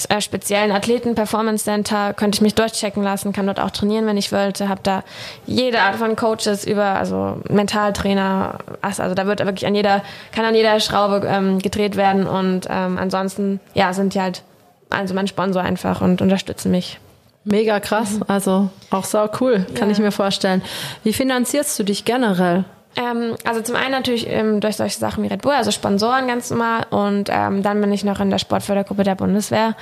[0.07, 4.69] äh, speziellen Athleten-Performance-Center, könnte ich mich durchchecken lassen, kann dort auch trainieren, wenn ich wollte,
[4.69, 5.03] habe da
[5.45, 10.55] jede Art von Coaches über, also Mentaltrainer, also da wird wirklich an jeder, kann an
[10.55, 14.43] jeder Schraube ähm, gedreht werden und ähm, ansonsten, ja, sind die halt
[14.89, 16.99] also mein Sponsor einfach und unterstützen mich.
[17.45, 18.23] Mega krass, mhm.
[18.27, 19.93] also auch sau cool, kann ja.
[19.93, 20.63] ich mir vorstellen.
[21.03, 22.65] Wie finanzierst du dich generell?
[22.95, 26.49] Ähm, also zum einen natürlich ähm, durch solche Sachen wie Red Bull, also Sponsoren ganz
[26.49, 26.85] normal.
[26.89, 29.75] Und ähm, dann bin ich noch in der Sportfördergruppe der Bundeswehr.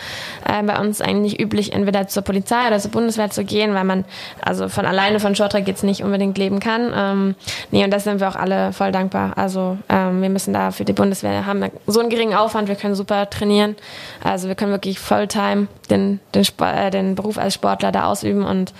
[0.48, 4.06] Äh, bei uns eigentlich üblich, entweder zur Polizei oder zur Bundeswehr zu gehen, weil man
[4.42, 6.92] also von alleine von Shorttrack jetzt nicht unbedingt leben kann.
[6.96, 7.36] Ähm,
[7.72, 9.34] nee, und das sind wir auch alle voll dankbar.
[9.38, 12.96] Also ähm, wir müssen da für die Bundeswehr haben so einen geringen Aufwand, wir können
[12.96, 13.76] super trainieren.
[14.24, 18.44] Also wir können wirklich Volltime den, den, äh, den Beruf als Sportler da ausüben.
[18.44, 18.74] Und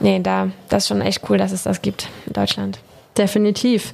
[0.00, 2.78] nee, da das ist schon echt cool, dass es das gibt in Deutschland.
[3.18, 3.92] Definitiv.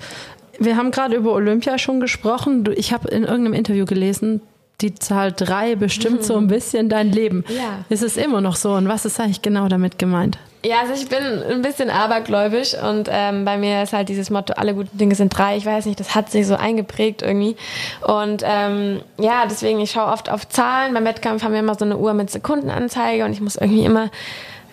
[0.59, 2.65] Wir haben gerade über Olympia schon gesprochen.
[2.77, 4.41] Ich habe in irgendeinem Interview gelesen,
[4.81, 7.45] die Zahl 3 bestimmt so ein bisschen dein Leben.
[7.49, 7.85] Ja.
[7.89, 8.73] Ist es immer noch so?
[8.75, 10.39] Und was ist eigentlich genau damit gemeint?
[10.65, 14.55] Ja, also ich bin ein bisschen abergläubisch und ähm, bei mir ist halt dieses Motto,
[14.55, 15.59] alle guten Dinge sind drei.
[15.59, 17.55] Ich weiß nicht, das hat sich so eingeprägt irgendwie.
[18.01, 20.95] Und ähm, ja, deswegen, ich schaue oft auf Zahlen.
[20.95, 24.11] Beim Wettkampf haben wir immer so eine Uhr mit Sekundenanzeige und ich muss irgendwie immer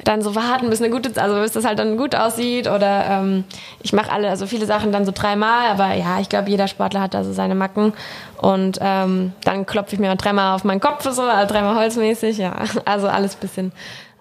[0.04, 3.44] dann so warten, bis eine gute, also bis das halt dann gut aussieht oder ähm,
[3.82, 7.02] ich mache alle, also viele Sachen dann so dreimal, aber ja, ich glaube, jeder Sportler
[7.02, 7.94] hat da so seine Macken
[8.38, 12.56] und ähm, dann klopfe ich mir dreimal auf meinen Kopf so, also dreimal holzmäßig, ja,
[12.86, 13.72] also alles bisschen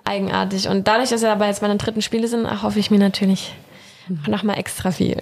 [0.05, 3.55] eigenartig und dadurch, dass wir aber jetzt meine dritten Spiele sind, hoffe ich mir natürlich
[4.27, 5.17] noch mal extra viel.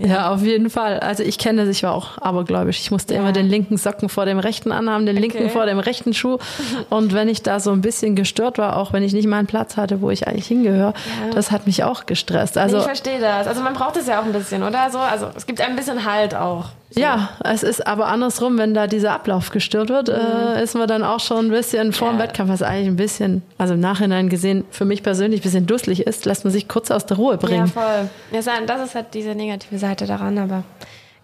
[0.00, 0.06] ja.
[0.06, 0.30] ja.
[0.32, 1.00] auf jeden Fall.
[1.00, 2.80] Also ich kenne das, ich war auch abergläubisch.
[2.80, 3.20] Ich musste ja.
[3.20, 5.28] immer den linken Socken vor dem rechten anhaben, den okay.
[5.28, 6.38] linken vor dem rechten Schuh.
[6.90, 9.76] Und wenn ich da so ein bisschen gestört war, auch wenn ich nicht meinen Platz
[9.76, 11.34] hatte, wo ich eigentlich hingehöre, ja.
[11.34, 12.58] das hat mich auch gestresst.
[12.58, 13.46] Also ich verstehe das.
[13.46, 14.98] Also man braucht es ja auch ein bisschen, oder so?
[14.98, 16.70] Also es gibt ein bisschen Halt auch.
[16.92, 17.00] So.
[17.00, 20.56] Ja, es ist aber andersrum, wenn da dieser Ablauf gestört wird, mhm.
[20.56, 22.24] äh, ist man dann auch schon ein bisschen vor dem ja.
[22.24, 26.00] Wettkampf, was eigentlich ein bisschen, also im Nachhinein gesehen, für mich persönlich ein bisschen dusselig
[26.00, 27.70] ist, lässt man sich kurz aus der Ruhe bringen.
[27.74, 28.66] Ja, voll.
[28.66, 30.64] Das ist halt diese negative Seite daran, aber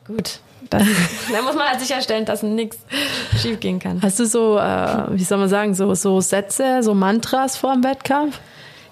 [0.07, 0.39] gut.
[0.71, 0.79] da
[1.43, 2.79] muss man halt sicherstellen, dass nichts
[3.41, 4.01] schief gehen kann.
[4.03, 7.85] Hast du so, äh, wie soll man sagen, so, so Sätze, so Mantras vor dem
[7.85, 8.39] Wettkampf?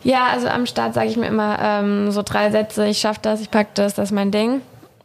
[0.02, 3.40] Ja, also am Start sage ich mir immer ähm, so drei Sätze, ich schaffe das,
[3.40, 4.60] ich packe das, das ist mein Ding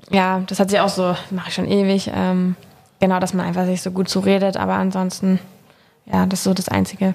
[0.10, 2.12] ja, das hat sich auch so, mache ich schon ewig.
[2.14, 2.56] Ähm,
[3.00, 5.40] genau, dass man einfach sich so gut zuredet, aber ansonsten,
[6.06, 7.14] ja, das ist so das Einzige.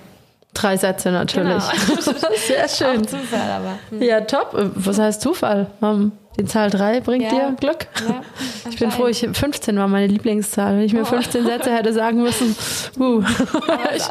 [0.54, 1.64] Drei Sätze natürlich.
[1.68, 2.00] Genau.
[2.46, 3.00] Sehr schön.
[3.00, 3.78] Auch Zufall, aber.
[3.90, 4.02] Hm.
[4.02, 4.50] Ja, top.
[4.52, 5.66] Was heißt Zufall?
[6.38, 7.30] Die Zahl 3 bringt ja.
[7.30, 7.86] dir Glück.
[8.08, 8.22] Ja,
[8.70, 10.76] ich bin froh, ich 15 war meine Lieblingszahl.
[10.76, 12.56] Wenn ich mir 15 Sätze hätte sagen müssen,
[12.98, 13.22] uh.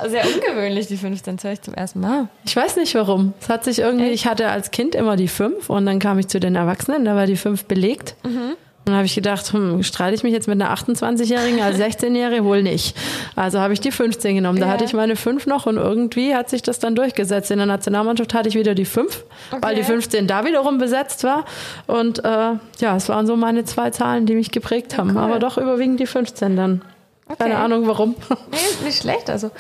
[0.08, 2.28] sehr ungewöhnlich, die 15, das höre ich zum ersten Mal.
[2.46, 3.34] Ich weiß nicht warum.
[3.42, 4.16] Es hat sich irgendwie, Echt?
[4.16, 7.16] ich hatte als Kind immer die 5 und dann kam ich zu den Erwachsenen, da
[7.16, 8.16] war die 5 belegt.
[8.24, 8.56] Mhm.
[8.86, 12.44] Dann habe ich gedacht, hm, streite ich mich jetzt mit einer 28-Jährigen als 16-Jährige?
[12.44, 12.98] Wohl nicht.
[13.36, 14.60] Also habe ich die 15 genommen.
[14.60, 14.72] Da ja.
[14.74, 17.50] hatte ich meine 5 noch und irgendwie hat sich das dann durchgesetzt.
[17.52, 19.62] In der Nationalmannschaft hatte ich wieder die 5, okay.
[19.62, 21.46] weil die 15 da wiederum besetzt war.
[21.88, 25.16] Und äh, ja, es waren so meine zwei Zahlen, die mich geprägt haben.
[25.16, 25.32] Ja, cool.
[25.32, 26.82] Aber doch überwiegend die 15 dann.
[27.26, 27.38] Okay.
[27.40, 28.16] Keine Ahnung warum.
[28.52, 29.30] Nee, ist nicht schlecht.
[29.30, 29.52] Also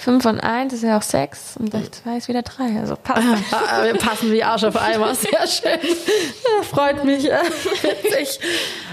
[0.00, 2.80] 5 und 1 ist ja auch 6 und 2 ist wieder 3.
[2.80, 3.22] Also passt.
[3.82, 5.14] Wir passen wie Arsch auf Eimer.
[5.14, 5.78] Sehr schön.
[6.62, 7.28] Freut mich.
[8.20, 8.40] ich,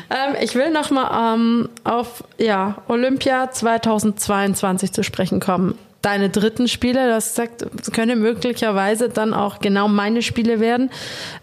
[0.10, 5.78] ähm, ich will nochmal ähm, auf ja, Olympia 2022 zu sprechen kommen.
[6.02, 10.92] Deine dritten Spiele, das sagt, können möglicherweise dann auch genau meine Spiele werden.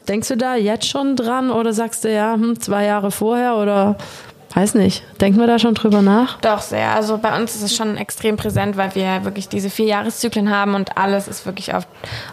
[0.09, 3.96] Denkst du da jetzt schon dran oder sagst du ja, hm, zwei Jahre vorher oder
[4.54, 5.02] Weiß nicht.
[5.20, 6.40] Denken wir da schon drüber nach?
[6.40, 6.94] Doch, sehr.
[6.94, 10.76] Also bei uns ist es schon extrem präsent, weil wir wirklich diese vier Jahreszyklen haben
[10.76, 11.88] und alles ist wirklich auf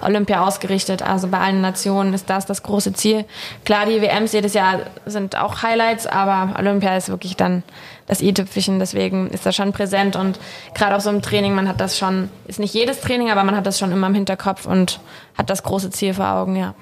[0.05, 1.01] Olympia ausgerichtet.
[1.01, 3.25] Also bei allen Nationen ist das das große Ziel.
[3.65, 7.63] Klar, die WMs jedes Jahr sind auch Highlights, aber Olympia ist wirklich dann
[8.05, 8.77] das i-Tüpfelchen.
[8.77, 10.39] Deswegen ist das schon präsent und
[10.75, 13.55] gerade auch so im Training, man hat das schon, ist nicht jedes Training, aber man
[13.55, 14.99] hat das schon immer im Hinterkopf und
[15.36, 16.75] hat das große Ziel vor Augen, ja.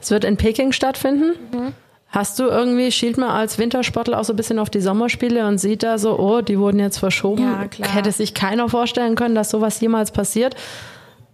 [0.00, 1.34] Es wird in Peking stattfinden.
[1.52, 1.74] Mhm.
[2.10, 5.58] Hast du irgendwie, schielt man als Wintersportler auch so ein bisschen auf die Sommerspiele und
[5.58, 7.42] sieht da so, oh, die wurden jetzt verschoben.
[7.42, 7.92] Ja, klar.
[7.92, 10.56] Hätte sich keiner vorstellen können, dass sowas jemals passiert.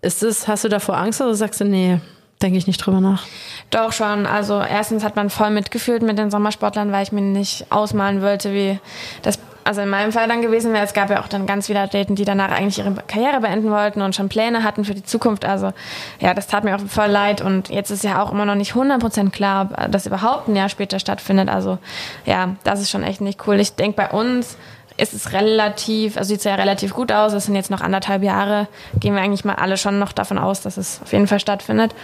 [0.03, 2.01] Ist es, hast du davor Angst oder sagst du, nee,
[2.43, 3.25] denke ich nicht drüber nach?
[3.71, 4.27] Doch schon.
[4.27, 8.53] Also erstens hat man voll mitgefühlt mit den Sommersportlern, weil ich mir nicht ausmalen wollte,
[8.53, 8.81] wie
[9.23, 11.81] das also in meinem Fall dann gewesen wäre, es gab ja auch dann ganz viele
[11.81, 15.45] Athleten, die danach eigentlich ihre Karriere beenden wollten und schon Pläne hatten für die Zukunft.
[15.45, 15.73] Also
[16.21, 18.75] ja, das tat mir auch voll leid und jetzt ist ja auch immer noch nicht
[18.75, 21.49] 100% klar, ob das überhaupt ein Jahr später stattfindet.
[21.49, 21.79] Also
[22.27, 23.59] ja, das ist schon echt nicht cool.
[23.59, 24.57] Ich denke, bei uns
[24.97, 27.33] ist es relativ, also sieht es ja relativ gut aus.
[27.33, 28.69] Es sind jetzt noch anderthalb Jahre.
[29.01, 31.95] Gehen wir eigentlich mal alle schon noch davon aus, dass es auf jeden Fall stattfindet.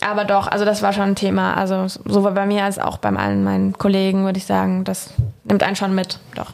[0.00, 1.54] Aber doch, also das war schon ein Thema.
[1.54, 5.10] Also sowohl bei mir als auch bei allen meinen Kollegen würde ich sagen, das
[5.44, 6.18] nimmt einen schon mit.
[6.34, 6.52] Doch.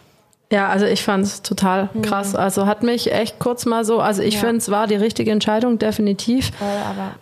[0.53, 2.03] Ja, also ich fand es total mhm.
[2.03, 2.35] krass.
[2.35, 2.39] Mhm.
[2.39, 4.41] Also hat mich echt kurz mal so, also ich ja.
[4.41, 6.51] finde es war die richtige Entscheidung, definitiv.
[6.59, 6.69] Voll,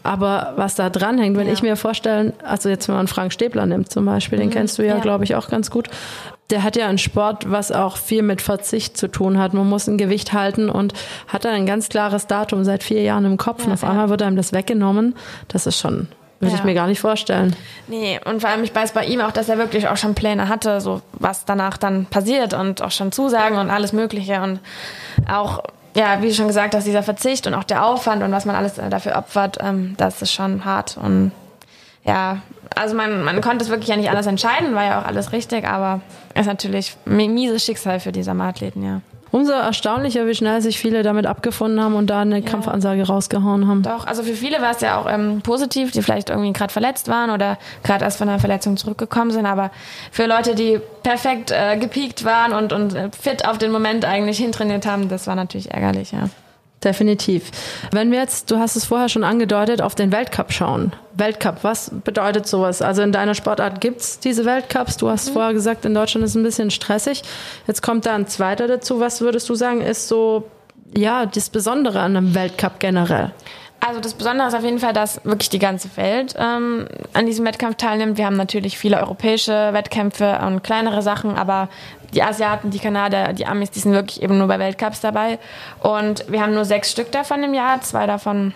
[0.02, 1.52] aber, aber, was da dranhängt, wenn ja.
[1.52, 4.42] ich mir vorstellen, also jetzt wenn man Frank Stäbler nimmt zum Beispiel, mhm.
[4.42, 5.00] den kennst du ja, ja.
[5.00, 5.88] glaube ich, auch ganz gut.
[6.50, 9.54] Der hat ja einen Sport, was auch viel mit Verzicht zu tun hat.
[9.54, 10.92] Man muss ein Gewicht halten und
[11.28, 14.22] hat dann ein ganz klares Datum seit vier Jahren im Kopf und auf einmal wird
[14.22, 15.14] einem das weggenommen.
[15.46, 16.08] Das ist schon
[16.40, 16.58] würde ja.
[16.58, 17.54] ich mir gar nicht vorstellen.
[17.86, 20.48] Nee, und vor allem, ich weiß bei ihm auch, dass er wirklich auch schon Pläne
[20.48, 24.58] hatte, so was danach dann passiert und auch schon Zusagen und alles Mögliche und
[25.30, 25.62] auch,
[25.94, 28.74] ja, wie schon gesagt, dass dieser Verzicht und auch der Aufwand und was man alles
[28.74, 31.32] dafür opfert, ähm, das ist schon hart und
[32.04, 32.38] ja,
[32.74, 35.66] also man, man konnte es wirklich ja nicht alles entscheiden, war ja auch alles richtig,
[35.66, 36.00] aber
[36.34, 39.02] ist natürlich ein mieses Schicksal für die Sommerathleten, ja.
[39.32, 42.44] Umso erstaunlicher, wie schnell sich viele damit abgefunden haben und da eine ja.
[42.44, 43.82] Kampfansage rausgehauen haben.
[43.82, 47.08] Doch, also für viele war es ja auch ähm, positiv, die vielleicht irgendwie gerade verletzt
[47.08, 49.46] waren oder gerade erst von einer Verletzung zurückgekommen sind.
[49.46, 49.70] Aber
[50.10, 54.38] für Leute, die perfekt äh, gepiekt waren und, und äh, fit auf den Moment eigentlich
[54.38, 56.28] hintrainiert haben, das war natürlich ärgerlich, ja.
[56.82, 57.50] Definitiv.
[57.92, 60.92] Wenn wir jetzt, du hast es vorher schon angedeutet, auf den Weltcup schauen.
[61.12, 62.80] Weltcup, was bedeutet sowas?
[62.80, 64.96] Also in deiner Sportart gibt es diese Weltcups.
[64.96, 65.32] Du hast mhm.
[65.34, 67.22] vorher gesagt, in Deutschland ist es ein bisschen stressig.
[67.66, 68.98] Jetzt kommt da ein zweiter dazu.
[68.98, 70.48] Was würdest du sagen, ist so,
[70.96, 73.32] ja, das Besondere an einem Weltcup generell?
[73.80, 77.46] Also das Besondere ist auf jeden Fall, dass wirklich die ganze Welt ähm, an diesem
[77.46, 78.18] Wettkampf teilnimmt.
[78.18, 81.70] Wir haben natürlich viele europäische Wettkämpfe und kleinere Sachen, aber
[82.14, 85.38] die Asiaten, die Kanadier, die Amis, die sind wirklich eben nur bei Weltcups dabei.
[85.80, 88.54] Und wir haben nur sechs Stück davon im Jahr, zwei davon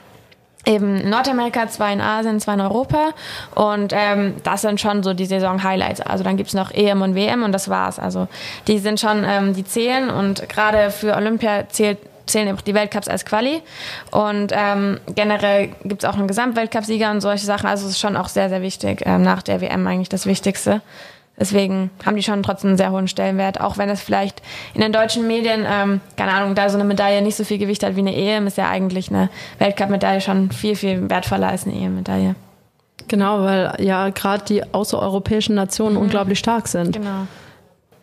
[0.67, 3.11] eben in Nordamerika, zwei in Asien, zwei in Europa.
[3.55, 6.01] Und ähm, das sind schon so die Saison-Highlights.
[6.01, 7.99] Also dann gibt's noch EM und WM und das war's.
[7.99, 8.29] Also
[8.67, 13.07] die sind schon, ähm, die zählen und gerade für Olympia zählt zählen auch die Weltcups
[13.09, 13.63] als Quali.
[14.11, 17.67] Und ähm, generell gibt's auch einen Gesamtweltcupsieger und solche Sachen.
[17.67, 19.03] Also es ist schon auch sehr, sehr wichtig.
[19.05, 20.81] Ähm, nach der WM eigentlich das Wichtigste.
[21.39, 24.41] Deswegen haben die schon trotzdem einen sehr hohen Stellenwert, auch wenn es vielleicht
[24.73, 27.83] in den deutschen Medien, ähm, keine Ahnung, da so eine Medaille nicht so viel Gewicht
[27.83, 31.75] hat wie eine EM, ist ja eigentlich eine Weltcup-Medaille schon viel, viel wertvoller als eine
[31.75, 32.37] EM-Medaille.
[33.09, 36.03] Genau, weil ja gerade die außereuropäischen Nationen mhm.
[36.03, 36.93] unglaublich stark sind.
[36.93, 37.27] Genau.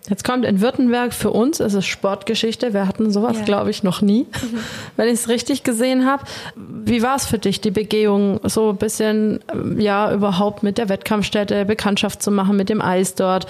[0.09, 2.73] Jetzt kommt in Württemberg für uns, ist es Sportgeschichte.
[2.73, 3.45] Wir hatten sowas, ja.
[3.45, 4.59] glaube ich, noch nie, mhm.
[4.97, 6.23] wenn ich es richtig gesehen habe.
[6.55, 9.41] Wie war es für dich, die Begehung, so ein bisschen,
[9.77, 13.45] ja, überhaupt mit der Wettkampfstätte Bekanntschaft zu machen, mit dem Eis dort?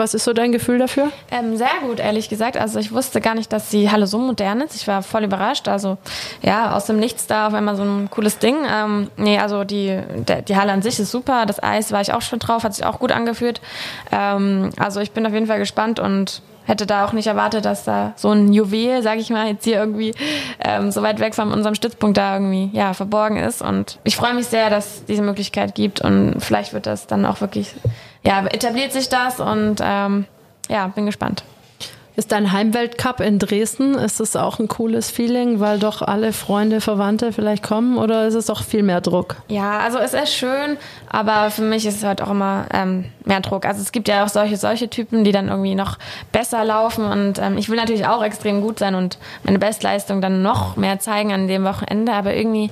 [0.00, 1.12] Was ist so dein Gefühl dafür?
[1.30, 2.56] Ähm, sehr gut, ehrlich gesagt.
[2.56, 4.74] Also ich wusste gar nicht, dass die Halle so modern ist.
[4.74, 5.68] Ich war voll überrascht.
[5.68, 5.98] Also
[6.40, 8.56] ja, aus dem Nichts da auf einmal so ein cooles Ding.
[8.66, 11.44] Ähm, nee, also die, der, die Halle an sich ist super.
[11.44, 13.60] Das Eis war ich auch schon drauf, hat sich auch gut angefühlt.
[14.10, 17.84] Ähm, also ich bin auf jeden Fall gespannt und hätte da auch nicht erwartet, dass
[17.84, 20.14] da so ein Juwel, sag ich mal, jetzt hier irgendwie
[20.64, 23.60] ähm, so weit weg von unserem Stützpunkt da irgendwie ja verborgen ist.
[23.60, 27.42] Und ich freue mich sehr, dass diese Möglichkeit gibt und vielleicht wird das dann auch
[27.42, 27.74] wirklich
[28.22, 30.26] ja, etabliert sich das und ähm,
[30.68, 31.42] ja, bin gespannt.
[32.16, 36.80] Ist dein Heimweltcup in Dresden, ist es auch ein cooles Feeling, weil doch alle Freunde,
[36.80, 39.36] Verwandte vielleicht kommen oder ist es auch viel mehr Druck?
[39.48, 40.76] Ja, also es ist schön,
[41.08, 43.64] aber für mich ist es halt auch immer ähm, mehr Druck.
[43.64, 45.98] Also es gibt ja auch solche, solche Typen, die dann irgendwie noch
[46.32, 50.42] besser laufen und ähm, ich will natürlich auch extrem gut sein und meine Bestleistung dann
[50.42, 52.70] noch mehr zeigen an dem Wochenende, aber irgendwie,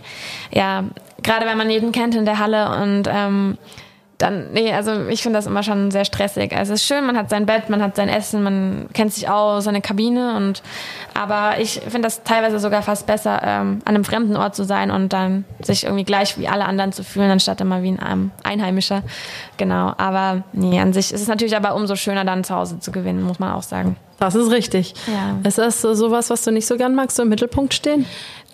[0.50, 0.84] ja,
[1.22, 3.56] gerade wenn man jeden kennt in der Halle und ähm,
[4.18, 6.52] dann, nee, also ich finde das immer schon sehr stressig.
[6.52, 9.28] Also es ist schön, man hat sein Bett, man hat sein Essen, man kennt sich
[9.28, 10.60] aus, seine Kabine und
[11.14, 14.90] aber ich finde das teilweise sogar fast besser, ähm, an einem fremden Ort zu sein
[14.90, 19.02] und dann sich irgendwie gleich wie alle anderen zu fühlen, anstatt immer wie ein Einheimischer.
[19.56, 19.94] Genau.
[19.98, 23.22] Aber nee, an sich ist es natürlich aber umso schöner, dann zu Hause zu gewinnen,
[23.22, 23.96] muss man auch sagen.
[24.18, 24.94] Das ist richtig.
[25.06, 25.38] Ja.
[25.48, 28.04] Ist das sowas, was du nicht so gern magst, so im Mittelpunkt stehen?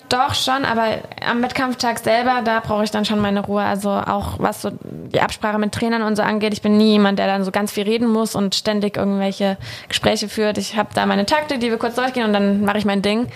[0.08, 3.62] Doch, schon, aber am Wettkampftag selber, da brauche ich dann schon meine Ruhe.
[3.62, 6.52] Also auch was so die Absprache mit Trainern und so angeht.
[6.52, 9.56] Ich bin nie jemand, der dann so ganz viel reden muss und ständig irgendwelche
[9.88, 10.58] Gespräche führt.
[10.58, 13.28] Ich habe da meine Taktik, die wir kurz durchgehen und dann mache ich mein Ding.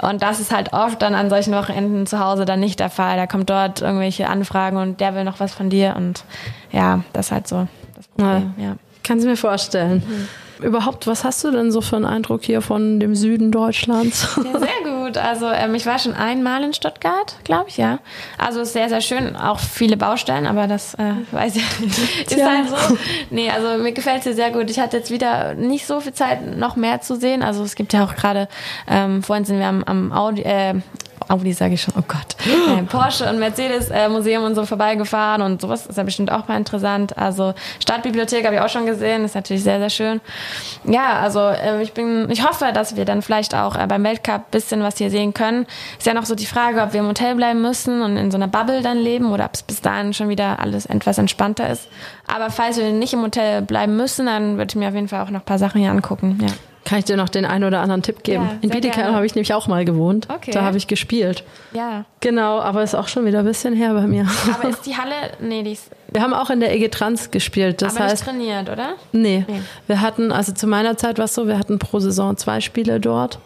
[0.00, 3.16] Und das ist halt oft dann an solchen Wochenenden zu Hause dann nicht der Fall.
[3.16, 6.24] Da kommt dort irgendwelche Anfragen und der will noch was von dir und
[6.72, 8.54] ja, das ist halt so das Problem.
[8.56, 8.64] Ja.
[8.64, 8.76] ja.
[9.02, 10.02] Kannst du mir vorstellen.
[10.06, 10.28] Mhm.
[10.64, 14.28] Überhaupt, was hast du denn so für einen Eindruck hier von dem Süden Deutschlands?
[14.36, 14.93] Ja, sehr gut.
[15.16, 17.98] Also ähm, ich war schon einmal in Stuttgart, glaube ich, ja.
[18.38, 19.36] Also ist sehr, sehr schön.
[19.36, 21.64] Auch viele Baustellen, aber das äh, weiß ich
[22.26, 22.46] ist ja.
[22.46, 22.96] halt so.
[23.30, 24.70] Nee, also mir gefällt es hier sehr gut.
[24.70, 27.42] Ich hatte jetzt wieder nicht so viel Zeit, noch mehr zu sehen.
[27.42, 28.48] Also es gibt ja auch gerade,
[28.88, 30.74] ähm, vorhin sind wir am, am Audi, äh,
[31.28, 35.42] Audi sage ich schon, oh Gott, äh, Porsche und Mercedes äh, Museum und so vorbeigefahren
[35.42, 37.16] und sowas ist ja bestimmt auch mal interessant.
[37.16, 40.20] Also Stadtbibliothek habe ich auch schon gesehen, ist natürlich sehr, sehr schön.
[40.84, 44.50] Ja, also äh, ich bin, ich hoffe, dass wir dann vielleicht auch äh, beim Weltcup
[44.50, 45.66] bisschen was hier sehen können.
[45.98, 48.36] Ist ja noch so die Frage, ob wir im Hotel bleiben müssen und in so
[48.36, 51.88] einer Bubble dann leben oder ob es bis dahin schon wieder alles etwas entspannter ist.
[52.26, 55.22] Aber falls wir nicht im Hotel bleiben müssen, dann würde ich mir auf jeden Fall
[55.22, 56.38] auch noch ein paar Sachen hier angucken.
[56.40, 56.48] Ja.
[56.84, 58.44] Kann ich dir noch den einen oder anderen Tipp geben?
[58.44, 60.28] Ja, in Bietigheim habe ich nämlich auch mal gewohnt.
[60.28, 60.50] Okay.
[60.50, 61.42] Da habe ich gespielt.
[61.72, 62.04] Ja.
[62.20, 64.26] Genau, aber ist auch schon wieder ein bisschen her bei mir.
[64.52, 65.90] Aber ist die Halle, nee, die ist.
[66.12, 67.80] Wir haben auch in der EG Trans gespielt.
[67.80, 68.94] Das aber heißt, nicht trainiert, oder?
[69.12, 69.44] Nee.
[69.48, 69.60] nee.
[69.86, 73.00] Wir hatten, also zu meiner Zeit war es so, wir hatten pro Saison zwei Spiele
[73.00, 73.38] dort.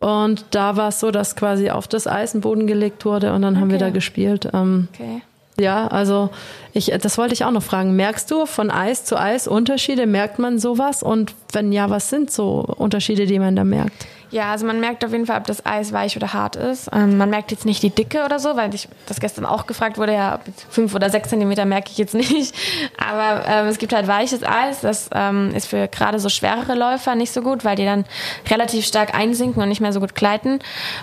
[0.00, 0.08] Mhm.
[0.08, 3.60] Und da war es so, dass quasi auf das Eisenboden gelegt wurde und dann okay.
[3.60, 4.48] haben wir da gespielt.
[4.54, 5.22] Ähm, okay.
[5.58, 6.30] Ja, also
[6.72, 7.96] ich, das wollte ich auch noch fragen.
[7.96, 10.06] Merkst du von Eis zu Eis Unterschiede?
[10.06, 11.02] Merkt man sowas?
[11.02, 14.06] Und wenn ja, was sind so Unterschiede, die man da merkt?
[14.30, 16.88] Ja, also man merkt auf jeden Fall, ob das Eis weich oder hart ist.
[16.92, 19.98] Ähm, man merkt jetzt nicht die Dicke oder so, weil ich das gestern auch gefragt
[19.98, 22.54] wurde, ja, fünf oder sechs Zentimeter merke ich jetzt nicht.
[22.96, 27.16] Aber ähm, es gibt halt weiches Eis, das ähm, ist für gerade so schwerere Läufer
[27.16, 28.04] nicht so gut, weil die dann
[28.48, 30.60] relativ stark einsinken und nicht mehr so gut gleiten.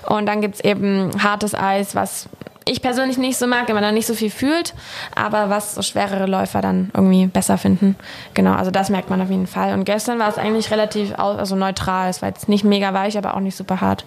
[0.07, 2.29] Und dann gibt's eben hartes Eis, was
[2.67, 4.73] ich persönlich nicht so mag, wenn man da nicht so viel fühlt,
[5.15, 7.95] aber was so schwerere Läufer dann irgendwie besser finden.
[8.33, 9.73] Genau, also das merkt man auf jeden Fall.
[9.73, 12.09] Und gestern war es eigentlich relativ also neutral.
[12.09, 14.05] Es war jetzt nicht mega weich, aber auch nicht super hart.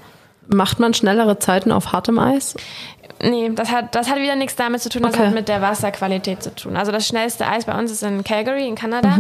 [0.48, 2.56] Macht man schnellere Zeiten auf hartem Eis?
[3.22, 5.26] Nee, das hat, das hat wieder nichts damit zu tun, das Okay.
[5.26, 6.76] hat mit der Wasserqualität zu tun.
[6.76, 9.18] Also das schnellste Eis bei uns ist in Calgary in Kanada.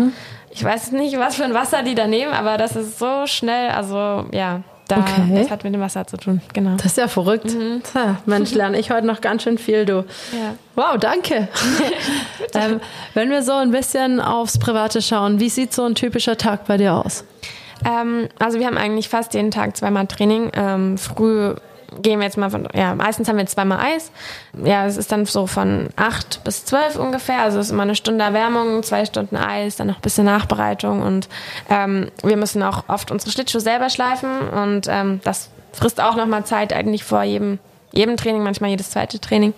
[0.50, 3.70] Ich weiß nicht, was für ein Wasser die da nehmen, aber das ist so schnell,
[3.70, 5.40] also ja, da, Okay.
[5.42, 6.76] das hat mit dem Wasser zu tun, genau.
[6.76, 7.46] Das ist ja verrückt.
[7.92, 10.04] Tja, Mensch, lerne ich heute noch ganz schön viel, du.
[10.32, 10.54] Ja.
[10.76, 11.48] Wow, danke.
[12.54, 12.80] ähm,
[13.14, 16.76] wenn wir so ein bisschen aufs Private schauen, wie sieht so ein typischer Tag bei
[16.76, 17.24] dir aus?
[17.84, 20.50] Ähm, also wir haben eigentlich fast jeden Tag zweimal Training.
[20.54, 21.54] Ähm, früh
[22.02, 24.10] gehen wir jetzt mal von, ja, meistens haben wir zweimal Eis.
[24.64, 27.40] Ja, es ist dann so von acht bis zwölf ungefähr.
[27.40, 31.02] Also es ist immer eine Stunde Erwärmung, zwei Stunden Eis, dann noch ein bisschen Nachbereitung
[31.02, 31.28] und
[31.68, 36.44] ähm, wir müssen auch oft unsere Schlittschuhe selber schleifen und ähm, das frisst auch nochmal
[36.44, 37.58] Zeit eigentlich vor jedem
[37.92, 39.52] jedem Training, manchmal jedes zweite Training.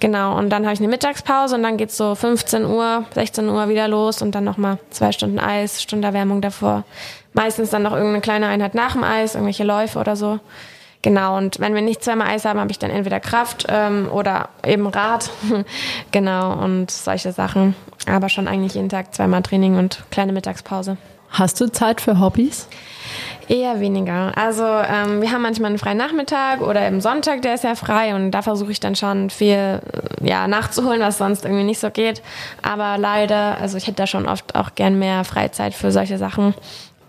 [0.00, 3.68] Genau, und dann habe ich eine Mittagspause und dann geht's so 15 Uhr, 16 Uhr
[3.68, 6.84] wieder los und dann nochmal zwei Stunden Eis, Stunde Erwärmung davor.
[7.32, 10.38] Meistens dann noch irgendeine kleine Einheit nach dem Eis, irgendwelche Läufe oder so.
[11.02, 14.48] Genau, und wenn wir nicht zweimal Eis haben, habe ich dann entweder Kraft ähm, oder
[14.64, 15.30] eben Rad.
[16.12, 17.74] genau, und solche Sachen.
[18.06, 20.96] Aber schon eigentlich jeden Tag zweimal Training und kleine Mittagspause.
[21.30, 22.68] Hast du Zeit für Hobbys?
[23.48, 24.32] Eher weniger.
[24.36, 28.14] Also ähm, wir haben manchmal einen freien Nachmittag oder eben Sonntag, der ist ja frei
[28.14, 29.80] und da versuche ich dann schon viel äh,
[30.28, 32.22] ja, nachzuholen, was sonst irgendwie nicht so geht.
[32.62, 36.54] Aber leider, also ich hätte da schon oft auch gern mehr Freizeit für solche Sachen.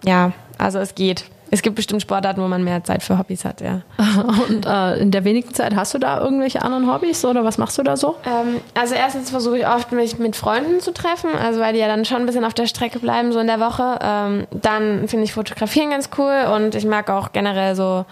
[0.04, 1.26] Ja, also es geht.
[1.54, 3.82] Es gibt bestimmt Sportarten, wo man mehr Zeit für Hobbys hat, ja.
[4.50, 7.78] Und äh, in der wenigen Zeit hast du da irgendwelche anderen Hobbys oder was machst
[7.78, 8.16] du da so?
[8.26, 11.86] Ähm, also erstens versuche ich oft, mich mit Freunden zu treffen, also weil die ja
[11.88, 14.00] dann schon ein bisschen auf der Strecke bleiben, so in der Woche.
[14.02, 18.06] Ähm, dann finde ich Fotografieren ganz cool und ich mag auch generell so,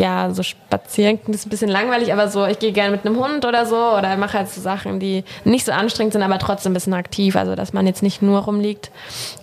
[0.00, 3.44] ja, so spazieren, ist ein bisschen langweilig, aber so, ich gehe gerne mit einem Hund
[3.44, 6.74] oder so oder mache halt so Sachen, die nicht so anstrengend sind, aber trotzdem ein
[6.74, 8.90] bisschen aktiv, also dass man jetzt nicht nur rumliegt.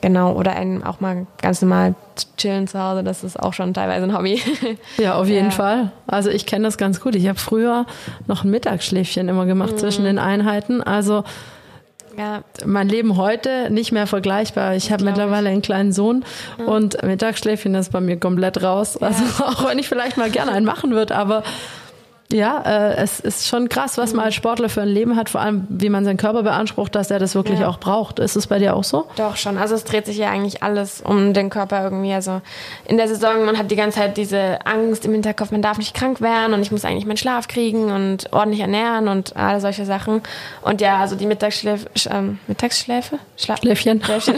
[0.01, 1.95] Genau, oder einen auch mal ganz normal
[2.37, 4.41] chillen zu Hause, das ist auch schon teilweise ein Hobby.
[4.97, 5.51] Ja, auf jeden Ja.
[5.51, 5.91] Fall.
[6.07, 7.15] Also ich kenne das ganz gut.
[7.15, 7.85] Ich habe früher
[8.27, 10.81] noch ein Mittagsschläfchen immer gemacht zwischen den Einheiten.
[10.81, 11.23] Also
[12.17, 14.75] ja, mein Leben heute nicht mehr vergleichbar.
[14.75, 15.17] Ich habe Glaub ich.
[15.17, 16.23] mittlerweile einen kleinen Sohn
[16.65, 18.97] und Mittagsschläfchen ist bei mir komplett raus.
[18.97, 21.43] Also auch wenn ich vielleicht mal gerne einen machen würde, aber
[22.31, 25.41] ja, äh, es ist schon krass, was man als Sportler für ein Leben hat, vor
[25.41, 27.67] allem wie man seinen Körper beansprucht, dass er das wirklich Ja.
[27.69, 28.17] auch braucht.
[28.19, 29.05] Ist es bei dir auch so?
[29.15, 29.57] Doch schon.
[29.59, 32.11] Also es dreht sich ja eigentlich alles um den Körper irgendwie.
[32.13, 32.41] Also
[32.85, 35.93] in der Saison, man hat die ganze Zeit diese Angst im Hinterkopf, man darf nicht
[35.93, 39.85] krank werden und ich muss eigentlich meinen Schlaf kriegen und ordentlich ernähren und all solche
[39.85, 40.21] Sachen.
[40.63, 43.19] Und ja, also die Mittagsschläfe, Sch- ähm, Mittagsschläfe?
[43.37, 44.03] Schla Schläfchen.
[44.03, 44.35] Schläfchen.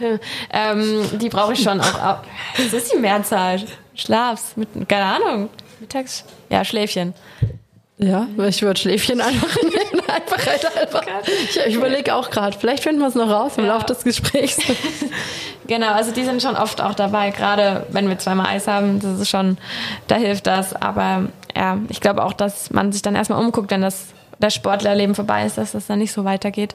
[0.52, 1.94] ähm, die brauche ich schon auch.
[2.02, 2.18] auch.
[2.56, 3.60] Das ist die Mehrzahl.
[3.94, 4.56] Schlafs.
[4.56, 5.48] Mit, keine Ahnung.
[5.84, 6.24] Mittags.
[6.48, 7.12] Ja, Schläfchen.
[7.98, 10.02] Ja, ich würde Schläfchen einfach nehmen.
[10.08, 11.02] einfach halt einfach.
[11.66, 13.74] Ich, überlege auch gerade, vielleicht finden wir es noch raus im Ja.
[13.74, 14.58] Laufe des Gesprächs.
[15.66, 19.18] Genau, also die sind schon oft auch dabei, gerade wenn wir zweimal Eis haben, das
[19.18, 19.56] ist schon,
[20.08, 20.74] da hilft das.
[20.74, 25.14] Aber ja, ich glaube auch, dass man sich dann erstmal umguckt, wenn das, das Sportlerleben
[25.14, 26.74] vorbei ist, dass das dann nicht so weitergeht.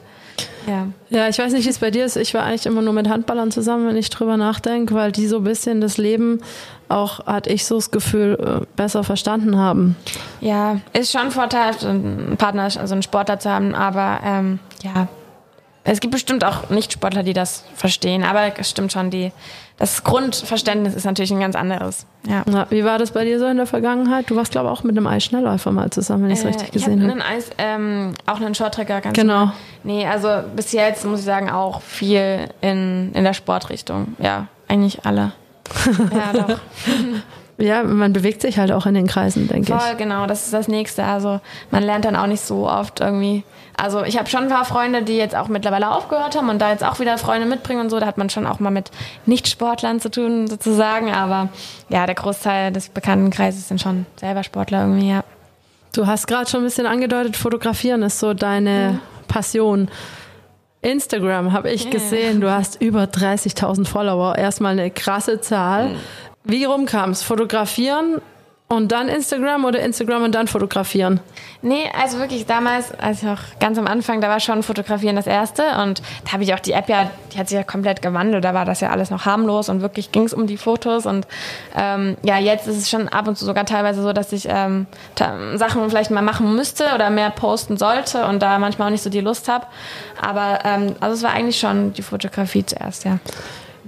[0.68, 0.88] Ja.
[1.10, 2.16] Ja, ich weiß nicht, wie es bei dir ist.
[2.16, 5.38] Ich war eigentlich immer nur mit Handballern zusammen, wenn ich drüber nachdenke, weil die so
[5.38, 6.42] ein bisschen das Leben
[6.88, 9.96] auch, hatte ich so das Gefühl, äh, besser verstanden haben.
[10.42, 15.08] Ja, ist schon vorteilhaft, einen Partner, also einen Sportler zu haben, aber ähm, ja,
[15.84, 19.32] es gibt bestimmt auch Nicht-Sportler, die das verstehen, aber es stimmt schon, die,
[19.80, 22.06] das Grundverständnis ist natürlich ein ganz anderes.
[22.28, 22.44] Ja.
[22.46, 24.30] Na, wie war das bei dir so in der Vergangenheit?
[24.30, 26.72] Du warst, glaube ich, auch mit einem Eisschnellläufer mal zusammen, wenn ich es richtig Äh,
[26.72, 27.26] gesehen ich habe.
[27.26, 29.40] Eis, ähm, auch einen Shorttracker ganz Genau.
[29.40, 29.54] normal.
[29.84, 34.16] Nee, also bis jetzt muss ich sagen auch viel in, in der Sportrichtung.
[34.20, 35.32] Ja, eigentlich alle.
[36.14, 36.60] ja, doch.
[37.62, 40.70] Ja, man bewegt sich halt auch in den Kreisen, denke Voll, genau, das ist das
[40.70, 41.04] Nächste.
[41.04, 43.44] Also man lernt dann auch nicht so oft irgendwie.
[43.82, 46.72] Also ich habe schon ein paar Freunde, die jetzt auch mittlerweile aufgehört haben und da
[46.72, 48.00] jetzt auch wieder Freunde mitbringen und so.
[48.00, 48.92] Da hat man schon auch mal mit
[49.26, 51.12] Nicht-Sportlern zu tun, sozusagen.
[51.12, 51.50] Aber
[51.90, 55.24] ja, der Großteil des Bekanntenkreises sind schon selber Sportler irgendwie, ja.
[55.94, 59.90] Du hast gerade schon ein bisschen angedeutet, fotografieren ist so deine Passion.
[60.82, 64.38] Instagram habe ich gesehen, du hast über 30.000 Follower.
[64.38, 65.96] Erstmal eine krasse Zahl.
[66.44, 67.22] Wie rum kam es?
[67.22, 68.22] Fotografieren
[68.72, 71.22] Und dann Instagram oder Instagram und dann fotografieren?
[71.64, 75.26] Nee, also wirklich damals, als ich noch ganz am Anfang, da war schon Fotografieren das
[75.26, 78.44] Erste und da habe ich auch die App ja, die hat sich ja komplett gewandelt,
[78.44, 81.26] da war das ja alles noch harmlos und wirklich ging es um die Fotos und
[81.76, 84.86] ähm, ja, jetzt ist es schon ab und zu sogar teilweise so, dass ich ähm,
[85.56, 89.10] Sachen vielleicht mal machen müsste oder mehr posten sollte und da manchmal auch nicht so
[89.10, 89.66] die Lust habe,
[90.22, 93.18] aber ähm, also es war eigentlich schon die Fotografie zuerst, ja.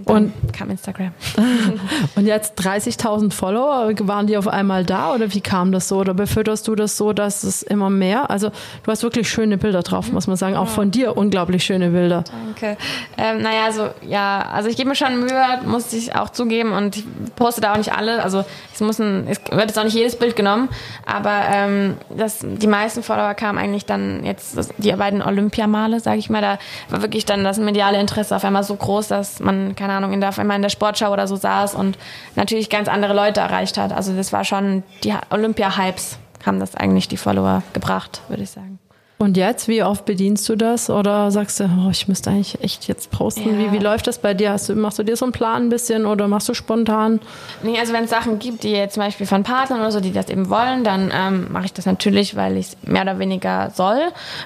[0.05, 1.11] Und kam Instagram.
[2.15, 5.97] und jetzt 30.000 Follower, waren die auf einmal da oder wie kam das so?
[5.97, 8.29] Oder befütterst du das so, dass es immer mehr?
[8.29, 10.55] Also du hast wirklich schöne Bilder drauf, muss man sagen.
[10.55, 12.23] Auch von dir unglaublich schöne Bilder.
[12.23, 12.77] Danke.
[13.17, 16.97] Ähm, naja, also ja, also ich gebe mir schon Mühe, muss ich auch zugeben und
[16.97, 18.23] ich poste da auch nicht alle.
[18.23, 18.43] Also
[18.73, 20.69] es muss ein, es wird jetzt auch nicht jedes Bild genommen,
[21.05, 26.29] aber ähm, das, die meisten Follower kamen eigentlich dann jetzt die beiden Olympiamale, sage ich
[26.29, 26.41] mal.
[26.41, 26.57] Da
[26.89, 30.21] war wirklich dann das mediale Interesse auf einmal so groß, dass man keine Ahnung, in
[30.21, 31.97] der, man in der Sportschau oder so saß und
[32.35, 33.91] natürlich ganz andere Leute erreicht hat.
[33.93, 38.79] Also das war schon die Olympia-Hypes haben das eigentlich die Follower gebracht, würde ich sagen.
[39.21, 40.89] Und jetzt, wie oft bedienst du das?
[40.89, 43.61] Oder sagst du, oh, ich müsste eigentlich echt jetzt posten?
[43.61, 43.71] Ja.
[43.71, 44.51] Wie, wie läuft das bei dir?
[44.51, 47.19] Hast du, machst du dir so einen Plan ein bisschen oder machst du spontan?
[47.61, 50.11] Nee, also wenn es Sachen gibt, die jetzt zum Beispiel von Partnern oder so, die
[50.11, 53.69] das eben wollen, dann ähm, mache ich das natürlich, weil ich es mehr oder weniger
[53.75, 53.99] soll.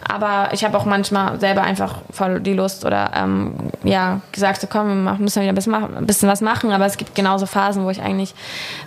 [0.06, 3.54] Aber ich habe auch manchmal selber einfach voll die Lust oder ähm,
[3.86, 6.74] ja, gesagt, so komm, wir müssen wieder ein bisschen, ein bisschen was machen.
[6.74, 8.36] Aber es gibt genauso Phasen, wo ich eigentlich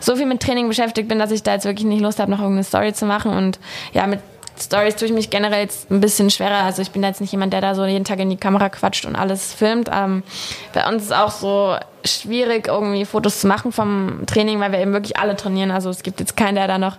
[0.00, 2.40] so viel mit Training beschäftigt bin, dass ich da jetzt wirklich nicht Lust habe, noch
[2.40, 3.32] irgendeine Story zu machen.
[3.32, 3.58] Und
[3.94, 4.20] ja, mit
[4.60, 6.64] Stories tue ich mich generell jetzt ein bisschen schwerer.
[6.64, 9.06] Also ich bin jetzt nicht jemand, der da so jeden Tag in die Kamera quatscht
[9.06, 9.90] und alles filmt.
[9.92, 10.22] Ähm,
[10.72, 14.92] bei uns ist auch so schwierig, irgendwie Fotos zu machen vom Training, weil wir eben
[14.92, 15.70] wirklich alle trainieren.
[15.70, 16.96] Also es gibt jetzt keinen, der da noch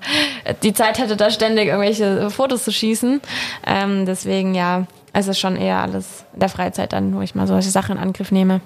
[0.63, 3.21] die Zeit hätte, da ständig irgendwelche Fotos zu schießen.
[3.65, 7.47] Ähm, deswegen ja, es ist schon eher alles in der Freizeit dann, wo ich mal
[7.47, 8.61] solche Sachen in Angriff nehme.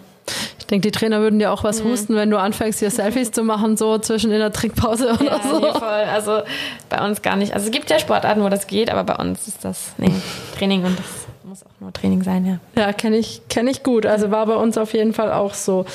[0.60, 1.90] Ich denke, die Trainer würden dir auch was mhm.
[1.90, 5.42] husten, wenn du anfängst, hier Selfies zu machen, so zwischen in der Trinkpause oder ja,
[5.44, 5.60] so.
[5.60, 5.84] Nee, voll.
[5.84, 6.42] Also
[6.90, 7.54] bei uns gar nicht.
[7.54, 10.12] Also es gibt ja Sportarten, wo das geht, aber bei uns ist das nee,
[10.58, 11.06] Training und das
[11.44, 12.60] muss auch nur Training sein, ja.
[12.82, 14.06] Ja, kenne ich, kenn ich gut.
[14.06, 15.86] Also war bei uns auf jeden Fall auch so.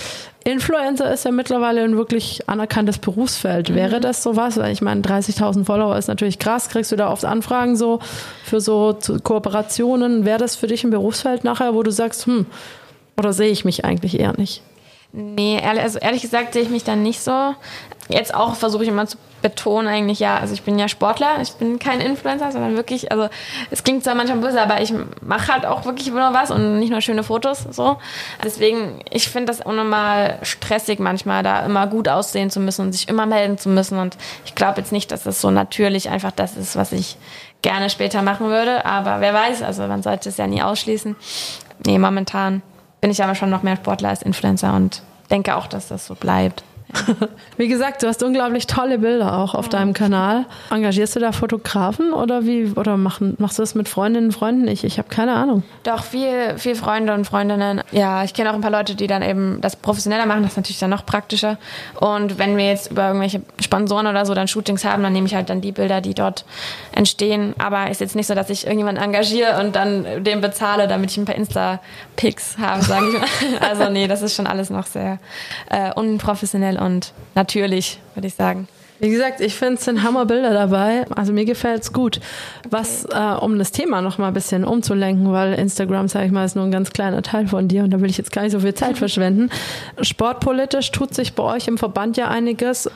[0.45, 3.71] Influencer ist ja mittlerweile ein wirklich anerkanntes Berufsfeld.
[3.71, 3.75] Mhm.
[3.75, 4.57] Wäre das sowas?
[4.57, 6.69] Weil ich meine, 30.000 Follower ist natürlich krass.
[6.69, 7.99] Kriegst du da oft Anfragen so
[8.45, 10.25] für so Kooperationen?
[10.25, 12.47] Wäre das für dich ein Berufsfeld nachher, wo du sagst, hm,
[13.19, 14.63] oder sehe ich mich eigentlich eher nicht?
[15.13, 17.55] Nee, ehrlich, also ehrlich gesagt sehe ich mich dann nicht so.
[18.09, 21.53] Jetzt auch versuche ich immer zu betonen eigentlich, ja, also ich bin ja Sportler, ich
[21.53, 23.29] bin kein Influencer, sondern wirklich, also
[23.71, 26.91] es klingt zwar manchmal böse, aber ich mache halt auch wirklich nur was und nicht
[26.91, 27.99] nur schöne Fotos so.
[28.43, 33.09] Deswegen, ich finde das unnormal stressig manchmal, da immer gut aussehen zu müssen und sich
[33.09, 36.57] immer melden zu müssen und ich glaube jetzt nicht, dass das so natürlich einfach das
[36.57, 37.17] ist, was ich
[37.63, 41.15] gerne später machen würde, aber wer weiß, also man sollte es ja nie ausschließen.
[41.87, 42.63] Nee, momentan
[43.01, 46.15] bin ich aber schon noch mehr Sportler als Influencer und denke auch, dass das so
[46.15, 46.65] bleibt.
[47.57, 50.47] Wie gesagt, du hast unglaublich tolle Bilder auch auf deinem Kanal.
[50.71, 54.69] Engagierst du da Fotografen oder wie oder machen, machst du das mit Freundinnen und Freunden?
[54.69, 55.63] Ich, ich habe keine Ahnung.
[55.83, 57.83] Doch, viel, viel Freunde und Freundinnen.
[57.93, 60.43] Ja, ich kenne auch ein paar Leute, die dann eben das professioneller machen.
[60.43, 61.59] Das ist natürlich dann noch praktischer.
[62.01, 65.35] Und wenn wir jetzt über irgendwelche Sponsoren oder so dann Shootings haben, dann nehme ich
[65.35, 66.45] halt dann die Bilder, die dort
[66.93, 67.55] entstehen.
[67.59, 71.19] Aber ist jetzt nicht so, dass ich irgendjemanden engagiere und dann den bezahle, damit ich
[71.19, 73.29] ein paar Insta-Pics habe, sage ich mal.
[73.69, 75.19] Also nee, das ist schon alles noch sehr
[75.71, 78.69] äh, unprofessionell und natürlich, würde ich sagen.
[79.01, 81.05] Wie gesagt, ich finde es sind Hammerbilder dabei.
[81.15, 82.21] Also mir gefällt es gut.
[82.69, 86.45] Was, äh, um das Thema noch mal ein bisschen umzulenken, weil Instagram, sage ich mal,
[86.45, 88.53] ist nur ein ganz kleiner Teil von dir und da will ich jetzt gar nicht
[88.53, 89.51] so viel Zeit verschwenden.
[90.01, 92.91] Sportpolitisch tut sich bei euch im Verband ja einiges.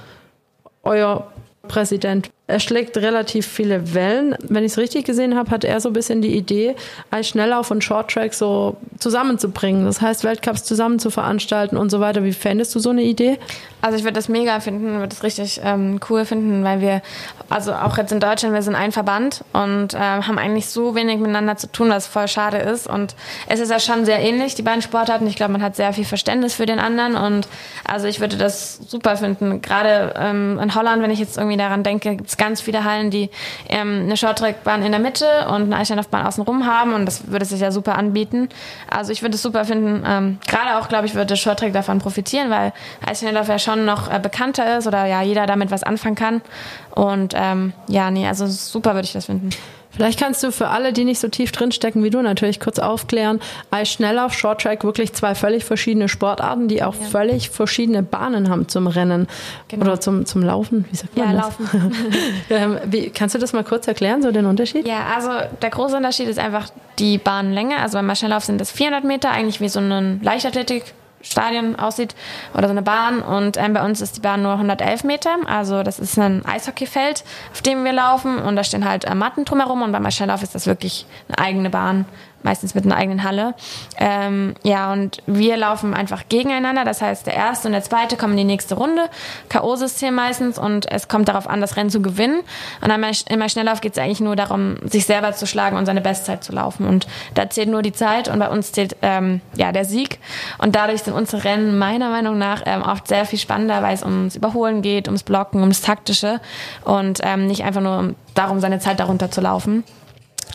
[0.82, 1.30] Euer
[1.68, 2.30] Präsident.
[2.48, 4.36] Er schlägt relativ viele Wellen.
[4.40, 6.74] Wenn ich es richtig gesehen habe, hat er so ein bisschen die Idee,
[7.10, 9.84] Eisschnelllauf und Shorttrack so zusammenzubringen.
[9.84, 12.24] Das heißt, Weltcups zusammen zu veranstalten und so weiter.
[12.24, 13.38] Wie fändest du so eine Idee?
[13.80, 17.02] Also ich würde das mega finden, würde das richtig ähm, cool finden, weil wir,
[17.48, 21.18] also auch jetzt in Deutschland, wir sind ein Verband und äh, haben eigentlich so wenig
[21.18, 22.88] miteinander zu tun, was voll schade ist.
[22.88, 23.16] Und
[23.48, 25.26] es ist ja schon sehr ähnlich, die beiden Sportarten.
[25.26, 27.48] Ich glaube, man hat sehr viel Verständnis für den anderen und
[27.84, 29.62] also ich würde das super finden.
[29.62, 33.10] Gerade ähm, in Holland, wenn ich jetzt irgendwie daran denke, gibt es ganz viele Hallen,
[33.10, 33.30] die
[33.68, 37.60] ähm, eine Shorttrackbahn in der Mitte und eine Eissteinlaufbahn außenrum haben und das würde sich
[37.60, 38.48] ja super anbieten.
[38.90, 40.04] Also ich würde es super finden.
[40.06, 42.72] Ähm, gerade auch, glaube ich, würde Shorttrack davon profitieren, weil
[43.04, 46.42] Eissteinlauf ja schon schon noch äh, bekannter ist oder ja jeder damit was anfangen kann.
[46.90, 49.50] Und ähm, ja, nee, also super würde ich das finden.
[49.92, 53.40] Vielleicht kannst du für alle, die nicht so tief drinstecken wie du, natürlich kurz aufklären.
[53.70, 57.06] Eisschnelllauf, Shorttrack, wirklich zwei völlig verschiedene Sportarten, die auch ja.
[57.06, 59.28] völlig verschiedene Bahnen haben zum Rennen
[59.68, 59.84] genau.
[59.84, 60.86] oder zum, zum Laufen.
[60.90, 61.44] Wie sagt man ja, das?
[61.44, 61.92] Laufen.
[62.50, 64.86] Ähm, wie, kannst du das mal kurz erklären, so den Unterschied?
[64.86, 65.30] Ja, also
[65.62, 66.68] der große Unterschied ist einfach
[66.98, 67.78] die Bahnlänge.
[67.78, 72.14] Also beim Eisschnelllauf sind das 400 Meter, eigentlich wie so ein Leichtathletik Stadion aussieht
[72.54, 73.22] oder so eine Bahn.
[73.22, 75.36] Und ähm, bei uns ist die Bahn nur 111 Meter.
[75.46, 78.38] Also das ist ein Eishockeyfeld, auf dem wir laufen.
[78.38, 79.82] Und da stehen halt äh, Matten drumherum.
[79.82, 82.04] Und beim Schnelllauf ist das wirklich eine eigene Bahn
[82.44, 83.54] meistens mit einer eigenen Halle.
[83.98, 86.84] Ähm, ja, und wir laufen einfach gegeneinander.
[86.84, 89.08] Das heißt, der erste und der zweite kommen in die nächste Runde.
[89.48, 92.40] K.O.-System meistens und es kommt darauf an, das Rennen zu gewinnen.
[92.80, 96.00] Und dann immer Schnelllauf geht es eigentlich nur darum, sich selber zu schlagen und seine
[96.00, 96.86] Bestzeit zu laufen.
[96.86, 100.18] Und da zählt nur die Zeit und bei uns zählt ähm, ja der Sieg.
[100.58, 104.02] Und dadurch sind unsere Rennen meiner Meinung nach ähm, oft sehr viel spannender, weil es
[104.02, 106.40] ums Überholen geht, ums Blocken, ums Taktische
[106.84, 109.84] und ähm, nicht einfach nur darum, seine Zeit darunter zu laufen.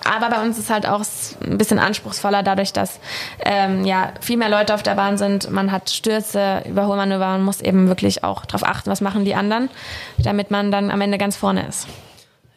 [0.04, 1.04] Aber bei uns ist halt auch
[1.44, 3.00] ein bisschen anspruchsvoller, dadurch, dass
[3.44, 5.52] ähm, ja viel mehr Leute auf der Bahn sind.
[5.52, 9.70] Man hat Stürze, Überholmanöver, man muss eben wirklich auch darauf achten, was machen die anderen,
[10.18, 11.88] damit man dann am Ende ganz vorne ist.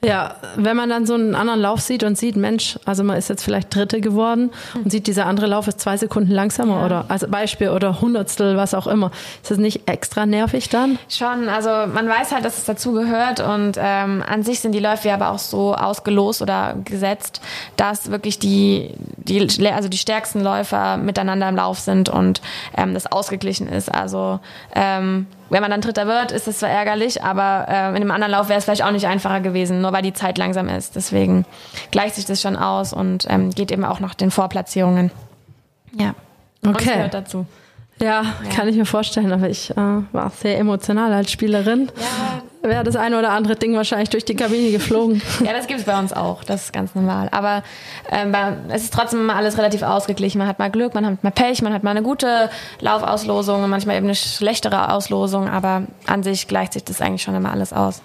[0.03, 3.29] Ja, wenn man dann so einen anderen Lauf sieht und sieht, Mensch, also man ist
[3.29, 6.87] jetzt vielleicht Dritte geworden und sieht, dieser andere Lauf ist zwei Sekunden langsamer ja.
[6.87, 9.11] oder als Beispiel oder Hundertstel, was auch immer.
[9.43, 10.99] Ist das nicht extra nervig dann?
[11.11, 14.81] Schon, also man weiß halt, dass es dazu gehört und ähm, an sich sind die
[14.81, 17.43] Läufe aber auch so ausgelost oder gesetzt,
[17.77, 22.41] dass wirklich die, die, also die stärksten Läufer miteinander im Lauf sind und
[22.75, 23.93] ähm, das ausgeglichen ist.
[23.95, 24.41] Also
[24.75, 28.33] ähm, wenn man dann Dritter wird, ist es zwar ärgerlich, aber äh, in einem anderen
[28.33, 30.97] Lauf wäre es vielleicht auch nicht einfacher gewesen, nur weil die Zeit langsam ist.
[30.97, 31.45] Deswegen
[31.91, 35.11] gleicht sich das schon aus und ähm, geht eben auch nach den Vorplatzierungen.
[35.93, 36.15] Ja.
[36.67, 36.95] Okay.
[36.95, 37.47] gehört dazu.
[38.01, 41.91] Ja, ja, kann ich mir vorstellen, aber ich äh, war sehr emotional als Spielerin.
[41.97, 42.43] Ja.
[42.63, 45.23] Wäre das eine oder andere Ding wahrscheinlich durch die Kabine geflogen.
[45.45, 47.29] ja, das gibt es bei uns auch, das ist ganz normal.
[47.31, 47.63] Aber
[48.11, 48.35] ähm,
[48.69, 50.39] es ist trotzdem immer alles relativ ausgeglichen.
[50.39, 53.71] Man hat mal Glück, man hat mal Pech, man hat mal eine gute Laufauslosung und
[53.71, 57.73] manchmal eben eine schlechtere Auslosung, aber an sich gleicht sich das eigentlich schon immer alles
[57.73, 58.03] aus.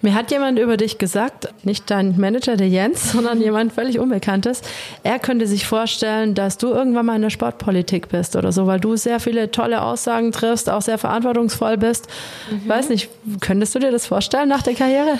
[0.00, 4.62] Mir hat jemand über dich gesagt, nicht dein Manager, der Jens, sondern jemand völlig Unbekanntes.
[5.02, 8.80] Er könnte sich vorstellen, dass du irgendwann mal in der Sportpolitik bist oder so, weil
[8.80, 12.06] du sehr viele tolle Aussagen triffst, auch sehr verantwortungsvoll bist.
[12.50, 12.68] Mhm.
[12.68, 13.08] Weiß nicht,
[13.40, 15.18] könntest du dir das vorstellen nach der Karriere?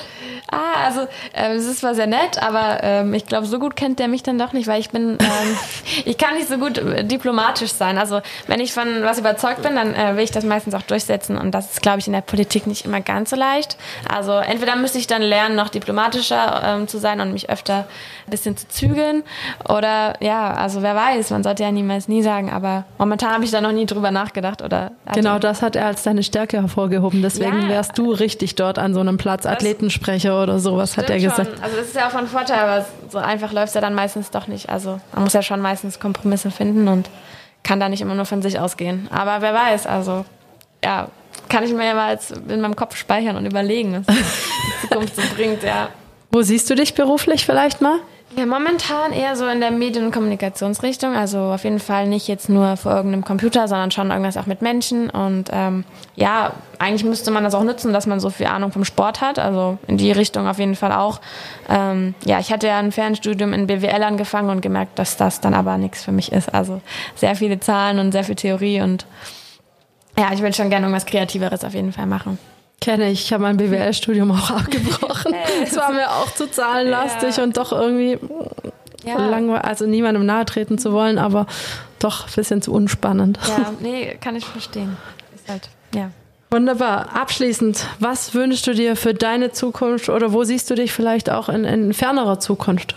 [0.51, 1.01] Ah, also
[1.35, 4.23] äh, es ist zwar sehr nett, aber ähm, ich glaube, so gut kennt der mich
[4.23, 5.57] dann doch nicht, weil ich bin, ähm,
[6.05, 7.99] ich kann nicht so gut äh, diplomatisch sein.
[7.99, 11.37] Also wenn ich von was überzeugt bin, dann äh, will ich das meistens auch durchsetzen
[11.37, 13.77] und das ist, glaube ich, in der Politik nicht immer ganz so leicht.
[14.09, 17.87] Also entweder müsste ich dann lernen, noch diplomatischer ähm, zu sein und mich öfter
[18.27, 19.23] ein bisschen zu zügeln
[19.69, 23.51] oder ja, also wer weiß, man sollte ja niemals nie sagen, aber momentan habe ich
[23.51, 24.93] da noch nie drüber nachgedacht oder.
[25.15, 27.23] Genau, das hat er als deine Stärke hervorgehoben.
[27.23, 31.19] Deswegen ja, wärst du richtig dort an so einem Platz, Athletensprecher oder sowas, hat er
[31.19, 31.51] gesagt.
[31.51, 31.63] Schon.
[31.63, 34.31] Also das ist ja auch von Vorteil, aber so einfach läuft es ja dann meistens
[34.31, 34.69] doch nicht.
[34.69, 37.09] Also man muss ja schon meistens Kompromisse finden und
[37.63, 39.09] kann da nicht immer nur von sich ausgehen.
[39.11, 40.25] Aber wer weiß, also
[40.85, 41.09] ja,
[41.49, 42.19] kann ich mir ja mal
[42.49, 45.89] in meinem Kopf speichern und überlegen, was die Zukunft so bringt, ja.
[46.31, 48.01] Wo siehst du dich beruflich vielleicht mal?
[48.37, 51.17] Ja, momentan eher so in der Medien- und Kommunikationsrichtung.
[51.17, 54.61] Also auf jeden Fall nicht jetzt nur vor irgendeinem Computer, sondern schon irgendwas auch mit
[54.61, 55.09] Menschen.
[55.09, 55.85] Und ähm,
[56.15, 59.39] ja, eigentlich müsste man das auch nutzen, dass man so viel Ahnung vom Sport hat.
[59.39, 61.21] Also in die Richtung auf jeden Fall auch.
[61.71, 65.55] Ähm, ja, ich hatte ja ein Fernstudium in BWL angefangen und gemerkt, dass das dann
[65.55, 66.53] aber nichts für mich ist.
[66.55, 66.83] Also
[67.17, 69.07] sehr viele Zahlen und sehr viel Theorie und
[70.19, 72.39] ja, ich würde schon gerne irgendwas Kreativeres auf jeden Fall machen.
[72.81, 73.25] Kenne ich.
[73.25, 75.35] Ich habe mein BWL-Studium auch abgebrochen.
[75.63, 77.43] Es war mir auch zu zahlenlastig ja.
[77.45, 78.19] und doch irgendwie
[79.05, 79.17] ja.
[79.17, 81.47] langweilig, also niemandem nahe treten zu wollen, aber
[81.99, 83.39] doch ein bisschen zu unspannend.
[83.49, 84.97] Ja, nee, kann ich verstehen.
[85.35, 86.11] Ist halt, ja.
[86.51, 87.15] Wunderbar.
[87.15, 91.49] Abschließend, was wünschst du dir für deine Zukunft oder wo siehst du dich vielleicht auch
[91.49, 92.97] in, in fernerer Zukunft?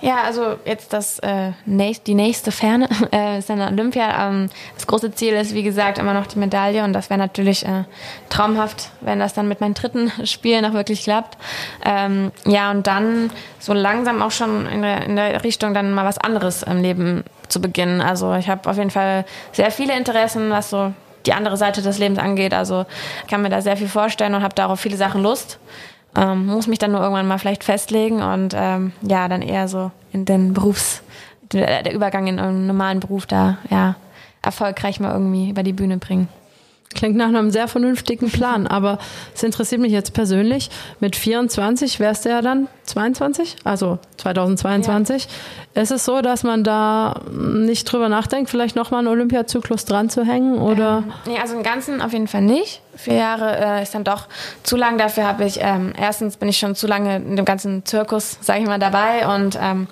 [0.00, 4.28] Ja, also jetzt das äh, nächst, die nächste Ferne äh, ist dann Olympia.
[4.28, 7.64] Ähm, das große Ziel ist, wie gesagt, immer noch die Medaille und das wäre natürlich
[7.64, 7.84] äh,
[8.28, 11.38] traumhaft, wenn das dann mit meinen dritten Spielen auch wirklich klappt.
[11.84, 16.04] Ähm, ja, und dann so langsam auch schon in der, in der Richtung dann mal
[16.04, 18.00] was anderes im Leben zu beginnen.
[18.00, 20.92] Also ich habe auf jeden Fall sehr viele Interessen, was so
[21.26, 22.54] die andere Seite des Lebens angeht.
[22.54, 22.86] Also
[23.22, 25.58] ich kann mir da sehr viel vorstellen und habe darauf viele Sachen Lust.
[26.16, 29.90] Ähm, muss mich dann nur irgendwann mal vielleicht festlegen und ähm, ja, dann eher so
[30.12, 31.02] in den Berufs,
[31.52, 33.96] der, Übergang in einen normalen Beruf da, ja,
[34.42, 36.28] erfolgreich mal irgendwie über die Bühne bringen.
[36.96, 38.98] Klingt nach einem sehr vernünftigen Plan, aber
[39.34, 40.70] es interessiert mich jetzt persönlich.
[40.98, 45.28] Mit 24 wärst du ja dann 22, also 2022.
[45.74, 45.82] Ja.
[45.82, 50.24] Ist es so, dass man da nicht drüber nachdenkt, vielleicht nochmal einen Olympiazyklus dran zu
[50.24, 50.58] hängen?
[50.58, 51.04] Oder?
[51.06, 52.80] Ähm, nee, also im Ganzen auf jeden Fall nicht.
[52.96, 54.26] Vier Jahre äh, ist dann doch
[54.62, 54.96] zu lang.
[54.96, 58.60] Dafür habe ich, ähm, erstens bin ich schon zu lange in dem ganzen Zirkus, sage
[58.60, 59.86] ich mal, dabei und ähm,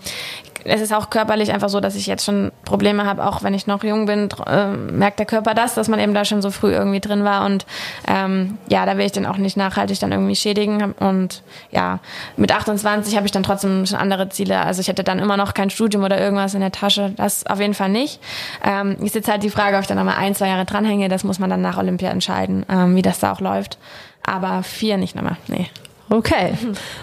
[0.65, 3.67] es ist auch körperlich einfach so, dass ich jetzt schon Probleme habe, auch wenn ich
[3.67, 6.73] noch jung bin, äh, merkt der Körper das, dass man eben da schon so früh
[6.73, 7.67] irgendwie drin war und
[8.09, 12.01] ähm, ja, da will ich den auch nicht nachhaltig dann irgendwie schädigen und ja,
[12.37, 15.55] mit 28 habe ich dann trotzdem schon andere Ziele, also ich hätte dann immer noch
[15.55, 18.21] kein Studium oder irgendwas in der Tasche, das auf jeden Fall nicht.
[18.65, 21.25] Ähm, ist jetzt halt die Frage, ob ich dann nochmal ein, zwei Jahre dranhänge, das
[21.25, 23.79] muss man dann nach Olympia entscheiden, ähm, wie das da auch läuft,
[24.23, 25.69] aber vier nicht nochmal, nee.
[26.11, 26.57] Okay,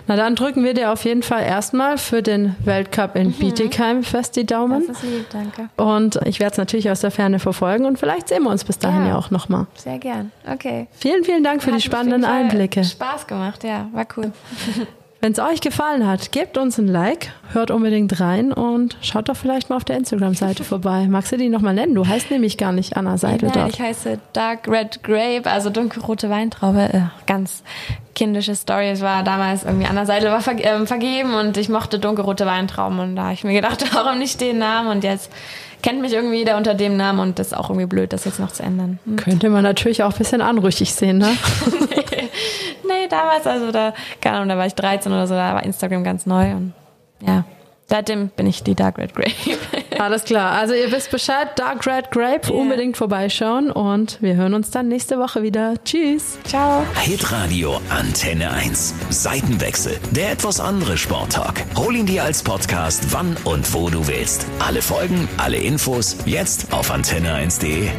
[0.07, 3.33] na dann drücken wir dir auf jeden Fall erstmal für den Weltcup in mhm.
[3.33, 4.87] Bietigheim fest die Daumen.
[4.87, 5.69] Das ist lieb, danke.
[5.77, 8.79] Und ich werde es natürlich aus der Ferne verfolgen und vielleicht sehen wir uns bis
[8.79, 9.67] dahin ja, ja auch nochmal.
[9.75, 10.87] Sehr gern, okay.
[10.91, 12.83] Vielen, vielen Dank für Hat die spannenden Einblicke.
[12.83, 14.31] Spaß gemacht, ja, war cool.
[15.21, 19.35] Wenn es euch gefallen hat, gebt uns ein Like, hört unbedingt rein und schaut doch
[19.35, 21.05] vielleicht mal auf der Instagram-Seite vorbei.
[21.07, 21.93] Magst du die nochmal nennen?
[21.93, 23.73] Du heißt nämlich gar nicht Anna Seidel Nein, dort.
[23.75, 26.89] ich heiße Dark Red Grape, also dunkelrote Weintraube.
[26.91, 27.61] Äh, ganz
[28.15, 28.89] kindische Story.
[28.89, 33.15] Es war damals irgendwie Anna Seidel war äh, vergeben und ich mochte dunkelrote Weintrauben und
[33.15, 35.31] da habe ich mir gedacht, warum nicht den Namen und jetzt
[35.81, 38.39] kennt mich irgendwie jeder unter dem Namen und das ist auch irgendwie blöd, das jetzt
[38.39, 38.99] noch zu ändern.
[39.05, 39.17] Hm.
[39.17, 41.29] Könnte man natürlich auch ein bisschen anrüchig sehen, ne?
[41.95, 42.29] nee,
[42.87, 46.03] nee, damals, also da, keine Ahnung, da war ich 13 oder so, da war Instagram
[46.03, 46.73] ganz neu und
[47.21, 47.43] ja.
[47.91, 49.33] Seitdem bin ich die Dark Red Grape.
[49.99, 50.53] Alles klar.
[50.53, 52.61] Also ihr wisst Bescheid, Dark Red Grape, yeah.
[52.61, 55.73] unbedingt vorbeischauen und wir hören uns dann nächste Woche wieder.
[55.83, 56.37] Tschüss.
[56.45, 56.85] Ciao.
[57.01, 58.95] Hitradio Antenne 1.
[59.09, 59.99] Seitenwechsel.
[60.11, 61.65] Der etwas andere Sporttalk.
[61.75, 64.47] Hol ihn dir als Podcast, wann und wo du willst.
[64.65, 67.89] Alle Folgen, alle Infos, jetzt auf antenne1.de.